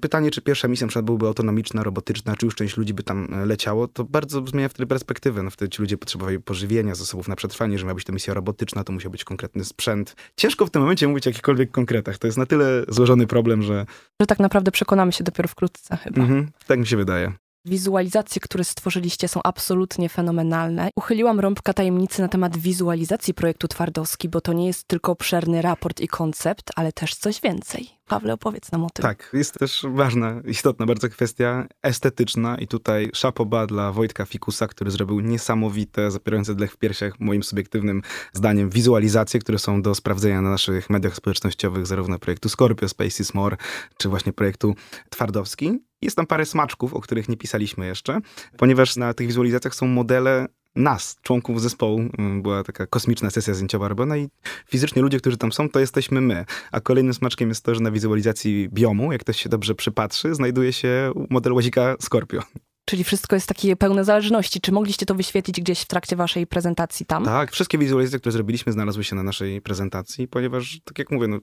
pytanie, 0.00 0.30
czy 0.30 0.42
pierwsza 0.42 0.68
misja 0.68 0.86
na 0.96 1.02
byłaby 1.02 1.26
autonomiczna, 1.26 1.82
robotyczna, 1.82 2.36
czy 2.36 2.46
już 2.46 2.54
część 2.54 2.76
ludzi 2.76 2.94
by 2.94 3.02
tam 3.02 3.34
e, 3.34 3.46
leciało, 3.46 3.88
to 3.88 4.04
bardzo 4.04 4.46
zmienia 4.46 4.68
wtedy 4.68 4.86
perspektywę. 4.86 5.42
No 5.42 5.50
wtedy 5.50 5.68
ci 5.68 5.82
ludzie 5.82 5.98
potrzebowali 5.98 6.40
pożywienia, 6.40 6.94
zasobów 6.94 7.28
na 7.28 7.36
przetrwanie, 7.36 7.78
że 7.78 7.84
miała 7.84 7.94
być 7.94 8.04
to 8.04 8.12
misja 8.12 8.34
robotyczna, 8.34 8.84
to 8.84 8.92
musiał 8.92 9.10
być 9.10 9.24
konkretny 9.24 9.64
sprzęt. 9.64 10.16
Ciężko 10.36 10.66
w 10.66 10.70
tym 10.70 10.82
momencie 10.82 11.08
mówić 11.08 11.26
o 11.26 11.30
jakichkolwiek 11.30 11.70
konkretach. 11.70 12.18
To 12.18 12.26
jest 12.26 12.38
na 12.38 12.46
tyle 12.46 12.84
złożony 12.88 13.26
problem, 13.26 13.62
że... 13.62 13.86
Że 14.20 14.26
tak 14.26 14.38
naprawdę 14.38 14.70
przekonamy 14.70 15.12
się 15.12 15.24
dopiero 15.24 15.48
wkrótce 15.48 15.96
chyba. 15.96 16.22
Mhm, 16.22 16.50
tak 16.66 16.78
mi 16.78 16.86
się 16.86 16.96
wydaje. 16.96 17.32
Wizualizacje, 17.66 18.40
które 18.40 18.64
stworzyliście 18.64 19.28
są 19.28 19.40
absolutnie 19.44 20.08
fenomenalne. 20.08 20.90
Uchyliłam 20.96 21.40
rąbka 21.40 21.72
tajemnicy 21.72 22.22
na 22.22 22.28
temat 22.28 22.56
wizualizacji 22.56 23.34
projektu 23.34 23.68
Twardowski, 23.68 24.28
bo 24.28 24.40
to 24.40 24.52
nie 24.52 24.66
jest 24.66 24.88
tylko 24.88 25.12
obszerny 25.12 25.62
raport 25.62 26.00
i 26.00 26.08
koncept, 26.08 26.70
ale 26.76 26.92
też 26.92 27.14
coś 27.14 27.40
więcej. 27.40 27.88
Pawle, 28.08 28.32
opowiedz 28.32 28.72
nam 28.72 28.84
o 28.84 28.90
tym. 28.90 29.02
Tak, 29.02 29.30
jest 29.32 29.58
też 29.58 29.86
ważna, 29.94 30.40
istotna 30.44 30.86
bardzo 30.86 31.08
kwestia 31.08 31.66
estetyczna 31.82 32.58
i 32.58 32.66
tutaj 32.66 33.10
szapoba 33.14 33.66
dla 33.66 33.92
Wojtka 33.92 34.24
Fikusa, 34.24 34.66
który 34.66 34.90
zrobił 34.90 35.20
niesamowite, 35.20 36.10
zapierające 36.10 36.54
dlech 36.54 36.72
w 36.72 36.76
piersiach, 36.76 37.20
moim 37.20 37.42
subiektywnym 37.42 38.02
zdaniem, 38.32 38.70
wizualizacje, 38.70 39.40
które 39.40 39.58
są 39.58 39.82
do 39.82 39.94
sprawdzenia 39.94 40.42
na 40.42 40.50
naszych 40.50 40.90
mediach 40.90 41.16
społecznościowych, 41.16 41.86
zarówno 41.86 42.18
projektu 42.18 42.48
Scorpio, 42.48 42.88
Space 42.88 43.22
is 43.22 43.34
More, 43.34 43.56
czy 43.98 44.08
właśnie 44.08 44.32
projektu 44.32 44.74
Twardowski. 45.10 45.78
Jest 46.02 46.16
tam 46.16 46.26
parę 46.26 46.46
smaczków, 46.46 46.94
o 46.94 47.00
których 47.00 47.28
nie 47.28 47.36
pisaliśmy 47.36 47.86
jeszcze, 47.86 48.20
ponieważ 48.56 48.96
na 48.96 49.14
tych 49.14 49.26
wizualizacjach 49.26 49.74
są 49.74 49.86
modele 49.86 50.46
nas, 50.76 51.16
członków 51.22 51.60
zespołu. 51.60 51.98
Mm, 52.18 52.42
była 52.42 52.64
taka 52.64 52.86
kosmiczna 52.86 53.30
sesja 53.30 53.54
zdjęciowa 53.54 53.88
robiona 53.88 54.16
i 54.16 54.28
fizycznie 54.68 55.02
ludzie, 55.02 55.18
którzy 55.18 55.36
tam 55.36 55.52
są, 55.52 55.68
to 55.68 55.80
jesteśmy 55.80 56.20
my. 56.20 56.44
A 56.72 56.80
kolejnym 56.80 57.14
smaczkiem 57.14 57.48
jest 57.48 57.64
to, 57.64 57.74
że 57.74 57.80
na 57.80 57.90
wizualizacji 57.90 58.68
biomu, 58.72 59.12
jak 59.12 59.20
ktoś 59.20 59.42
się 59.42 59.48
dobrze 59.48 59.74
przypatrzy, 59.74 60.34
znajduje 60.34 60.72
się 60.72 61.12
model 61.30 61.52
łazika 61.52 61.96
Scorpio. 62.00 62.42
Czyli 62.88 63.04
wszystko 63.04 63.36
jest 63.36 63.48
takie 63.48 63.76
pełne 63.76 64.04
zależności. 64.04 64.60
Czy 64.60 64.72
mogliście 64.72 65.06
to 65.06 65.14
wyświetlić 65.14 65.60
gdzieś 65.60 65.80
w 65.80 65.86
trakcie 65.86 66.16
waszej 66.16 66.46
prezentacji 66.46 67.06
tam? 67.06 67.24
Tak, 67.24 67.52
wszystkie 67.52 67.78
wizualizacje, 67.78 68.18
które 68.18 68.32
zrobiliśmy, 68.32 68.72
znalazły 68.72 69.04
się 69.04 69.16
na 69.16 69.22
naszej 69.22 69.62
prezentacji, 69.62 70.28
ponieważ, 70.28 70.80
tak 70.84 70.98
jak 70.98 71.10
mówię, 71.10 71.28
no, 71.28 71.38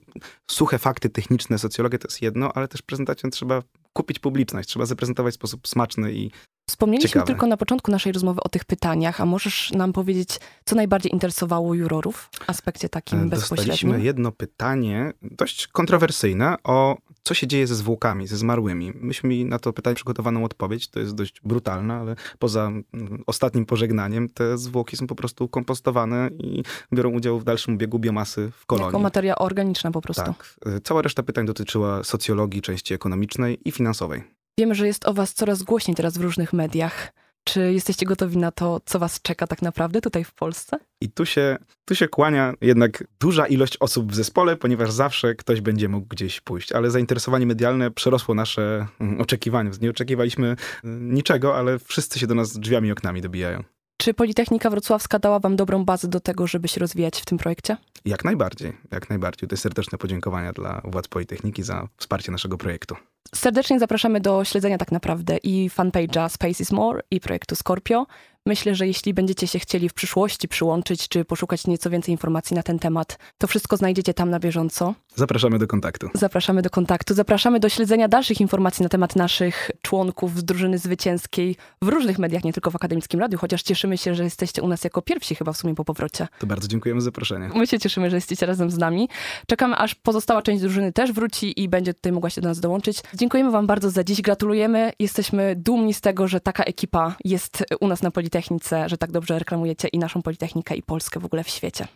suche 0.50 0.78
fakty 0.78 1.10
techniczne, 1.10 1.58
socjologia 1.58 1.98
to 1.98 2.08
jest 2.08 2.22
jedno, 2.22 2.52
ale 2.52 2.68
też 2.68 2.82
prezentacją 2.82 3.30
trzeba 3.30 3.62
kupić 3.92 4.18
publiczność, 4.18 4.68
trzeba 4.68 4.86
zaprezentować 4.86 5.34
w 5.34 5.34
sposób 5.34 5.68
smaczny 5.68 6.12
i 6.12 6.30
Wspomnieliśmy 6.66 7.08
ciekawy. 7.08 7.26
tylko 7.26 7.46
na 7.46 7.56
początku 7.56 7.90
naszej 7.90 8.12
rozmowy 8.12 8.40
o 8.40 8.48
tych 8.48 8.64
pytaniach, 8.64 9.20
a 9.20 9.26
możesz 9.26 9.72
nam 9.72 9.92
powiedzieć, 9.92 10.40
co 10.64 10.76
najbardziej 10.76 11.12
interesowało 11.12 11.74
jurorów 11.74 12.28
w 12.32 12.50
aspekcie 12.50 12.88
takim 12.88 13.22
e, 13.22 13.26
bezpośrednim? 13.26 13.72
Dostaliśmy 13.72 14.04
jedno 14.04 14.32
pytanie, 14.32 15.12
dość 15.22 15.66
kontrowersyjne, 15.66 16.56
o 16.64 16.96
co 17.22 17.34
się 17.34 17.46
dzieje 17.46 17.66
ze 17.66 17.74
zwłokami, 17.74 18.26
ze 18.26 18.36
zmarłymi. 18.36 18.92
Myśmy 18.94 19.28
mieli 19.28 19.44
na 19.44 19.58
to 19.58 19.72
pytanie 19.72 19.94
przygotowaną 19.94 20.44
odpowiedź, 20.44 20.88
to 20.88 21.00
jest 21.00 21.14
dość 21.14 21.40
brutalne, 21.44 21.94
ale 21.94 22.16
poza 22.38 22.66
mm, 22.66 23.22
ostatnim 23.26 23.66
pożegnaniem 23.66 24.28
te 24.28 24.58
zwłoki 24.58 24.96
są 24.96 25.06
po 25.06 25.14
prostu 25.14 25.48
kompostowane 25.48 26.30
i 26.38 26.62
biorą 26.92 27.10
udział 27.10 27.40
w 27.40 27.44
dalszym 27.44 27.78
biegu 27.78 27.98
biomasy 27.98 28.50
w 28.60 28.66
kolonii. 28.66 28.88
Jako 28.88 28.98
materia 28.98 29.36
organiczna 29.36 29.90
po 29.90 30.00
prostu. 30.00 30.24
Tak. 30.24 30.56
E, 30.66 30.80
cała 30.80 31.02
reszta 31.02 31.22
pytań 31.22 31.46
dotyczyła 31.46 32.04
socjologii, 32.04 32.62
części 32.62 32.94
ekonomicznej 32.94 33.58
i 33.64 33.72
finansowej. 33.72 34.33
Wiemy, 34.58 34.74
że 34.74 34.86
jest 34.86 35.08
o 35.08 35.14
was 35.14 35.34
coraz 35.34 35.62
głośniej 35.62 35.94
teraz 35.94 36.18
w 36.18 36.20
różnych 36.20 36.52
mediach. 36.52 37.12
Czy 37.44 37.72
jesteście 37.72 38.06
gotowi 38.06 38.36
na 38.36 38.50
to, 38.52 38.80
co 38.84 38.98
was 38.98 39.22
czeka 39.22 39.46
tak 39.46 39.62
naprawdę 39.62 40.00
tutaj 40.00 40.24
w 40.24 40.34
Polsce? 40.34 40.76
I 41.00 41.10
tu 41.10 41.26
się, 41.26 41.56
tu 41.84 41.94
się 41.94 42.08
kłania 42.08 42.54
jednak 42.60 43.04
duża 43.20 43.46
ilość 43.46 43.76
osób 43.80 44.12
w 44.12 44.14
zespole, 44.14 44.56
ponieważ 44.56 44.90
zawsze 44.90 45.34
ktoś 45.34 45.60
będzie 45.60 45.88
mógł 45.88 46.06
gdzieś 46.06 46.40
pójść. 46.40 46.72
Ale 46.72 46.90
zainteresowanie 46.90 47.46
medialne 47.46 47.90
przerosło 47.90 48.34
nasze 48.34 48.86
mm, 49.00 49.20
oczekiwania. 49.20 49.70
Nie 49.80 49.90
oczekiwaliśmy 49.90 50.56
mm, 50.84 51.14
niczego, 51.14 51.56
ale 51.56 51.78
wszyscy 51.78 52.18
się 52.18 52.26
do 52.26 52.34
nas 52.34 52.58
drzwiami 52.58 52.88
i 52.88 52.92
oknami 52.92 53.20
dobijają. 53.20 53.64
Czy 53.96 54.14
Politechnika 54.14 54.70
Wrocławska 54.70 55.18
dała 55.18 55.38
wam 55.38 55.56
dobrą 55.56 55.84
bazę 55.84 56.08
do 56.08 56.20
tego, 56.20 56.46
żeby 56.46 56.68
się 56.68 56.80
rozwijać 56.80 57.20
w 57.20 57.24
tym 57.24 57.38
projekcie? 57.38 57.76
Jak 58.04 58.24
najbardziej, 58.24 58.72
jak 58.90 59.10
najbardziej. 59.10 59.48
To 59.48 59.56
serdeczne 59.56 59.98
podziękowania 59.98 60.52
dla 60.52 60.80
władz 60.84 61.08
Politechniki 61.08 61.62
za 61.62 61.88
wsparcie 61.96 62.32
naszego 62.32 62.58
projektu. 62.58 62.96
Serdecznie 63.34 63.78
zapraszamy 63.78 64.20
do 64.20 64.44
śledzenia 64.44 64.78
tak 64.78 64.92
naprawdę 64.92 65.36
i 65.36 65.70
fanpage'a 65.70 66.28
Space 66.28 66.62
is 66.62 66.72
More 66.72 67.02
i 67.10 67.20
projektu 67.20 67.56
Scorpio. 67.56 68.06
Myślę, 68.46 68.74
że 68.74 68.86
jeśli 68.86 69.14
będziecie 69.14 69.46
się 69.46 69.58
chcieli 69.58 69.88
w 69.88 69.94
przyszłości 69.94 70.48
przyłączyć, 70.48 71.08
czy 71.08 71.24
poszukać 71.24 71.66
nieco 71.66 71.90
więcej 71.90 72.12
informacji 72.12 72.56
na 72.56 72.62
ten 72.62 72.78
temat, 72.78 73.18
to 73.38 73.46
wszystko 73.46 73.76
znajdziecie 73.76 74.14
tam 74.14 74.30
na 74.30 74.40
bieżąco. 74.40 74.94
Zapraszamy 75.14 75.58
do 75.58 75.66
kontaktu. 75.66 76.08
Zapraszamy 76.14 76.62
do 76.62 76.70
kontaktu. 76.70 77.14
Zapraszamy 77.14 77.60
do 77.60 77.68
śledzenia 77.68 78.08
dalszych 78.08 78.40
informacji 78.40 78.82
na 78.82 78.88
temat 78.88 79.16
naszych 79.16 79.70
członków 79.82 80.38
z 80.38 80.44
drużyny 80.44 80.78
zwycięskiej 80.78 81.56
w 81.82 81.88
różnych 81.88 82.18
mediach, 82.18 82.44
nie 82.44 82.52
tylko 82.52 82.70
w 82.70 82.76
Akademickim 82.76 83.20
Radiu, 83.20 83.38
chociaż 83.38 83.62
cieszymy 83.62 83.98
się, 83.98 84.14
że 84.14 84.24
jesteście 84.24 84.62
u 84.62 84.68
nas 84.68 84.84
jako 84.84 85.02
pierwsi 85.02 85.34
chyba 85.34 85.52
w 85.52 85.56
sumie 85.56 85.74
po 85.74 85.84
powrocie. 85.84 86.28
To 86.38 86.46
bardzo 86.46 86.68
dziękujemy 86.68 87.00
za 87.00 87.04
zaproszenie. 87.04 87.50
My 87.54 87.66
się 87.66 87.78
cieszymy, 87.78 88.10
że 88.10 88.16
jesteście 88.16 88.46
razem 88.46 88.70
z 88.70 88.78
nami. 88.78 89.08
Czekamy, 89.46 89.76
aż 89.76 89.94
pozostała 89.94 90.42
część 90.42 90.60
drużyny 90.62 90.92
też 90.92 91.12
wróci 91.12 91.62
i 91.62 91.68
będzie 91.68 91.94
tutaj 91.94 92.12
mogła 92.12 92.30
się 92.30 92.40
do 92.40 92.48
nas 92.48 92.60
dołączyć. 92.60 93.02
Dziękujemy 93.14 93.50
wam 93.50 93.66
bardzo 93.66 93.90
za 93.90 94.04
dziś, 94.04 94.22
gratulujemy. 94.22 94.92
Jesteśmy 94.98 95.56
dumni 95.56 95.94
z 95.94 96.00
tego, 96.00 96.28
że 96.28 96.40
taka 96.40 96.64
ekipa 96.64 97.16
jest 97.24 97.64
u 97.80 97.88
nas 97.88 98.02
na 98.02 98.10
Politechnice, 98.34 98.88
że 98.88 98.98
tak 98.98 99.12
dobrze 99.12 99.38
reklamujecie 99.38 99.88
i 99.88 99.98
naszą 99.98 100.22
Politechnikę 100.22 100.74
i 100.74 100.82
Polskę 100.82 101.20
w 101.20 101.24
ogóle 101.24 101.44
w 101.44 101.48
świecie. 101.48 101.86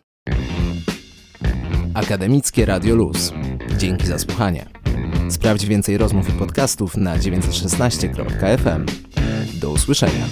Akademickie 1.94 2.66
Radio 2.66 2.94
Luz. 2.94 3.33
Dzięki 3.79 4.07
za 4.07 4.18
słuchanie. 4.18 4.66
Sprawdź 5.31 5.66
więcej 5.66 5.98
rozmów 5.98 6.29
i 6.29 6.33
podcastów 6.33 6.96
na 6.96 7.18
916.fm. 7.18 8.87
Do 9.61 9.70
usłyszenia. 9.70 10.24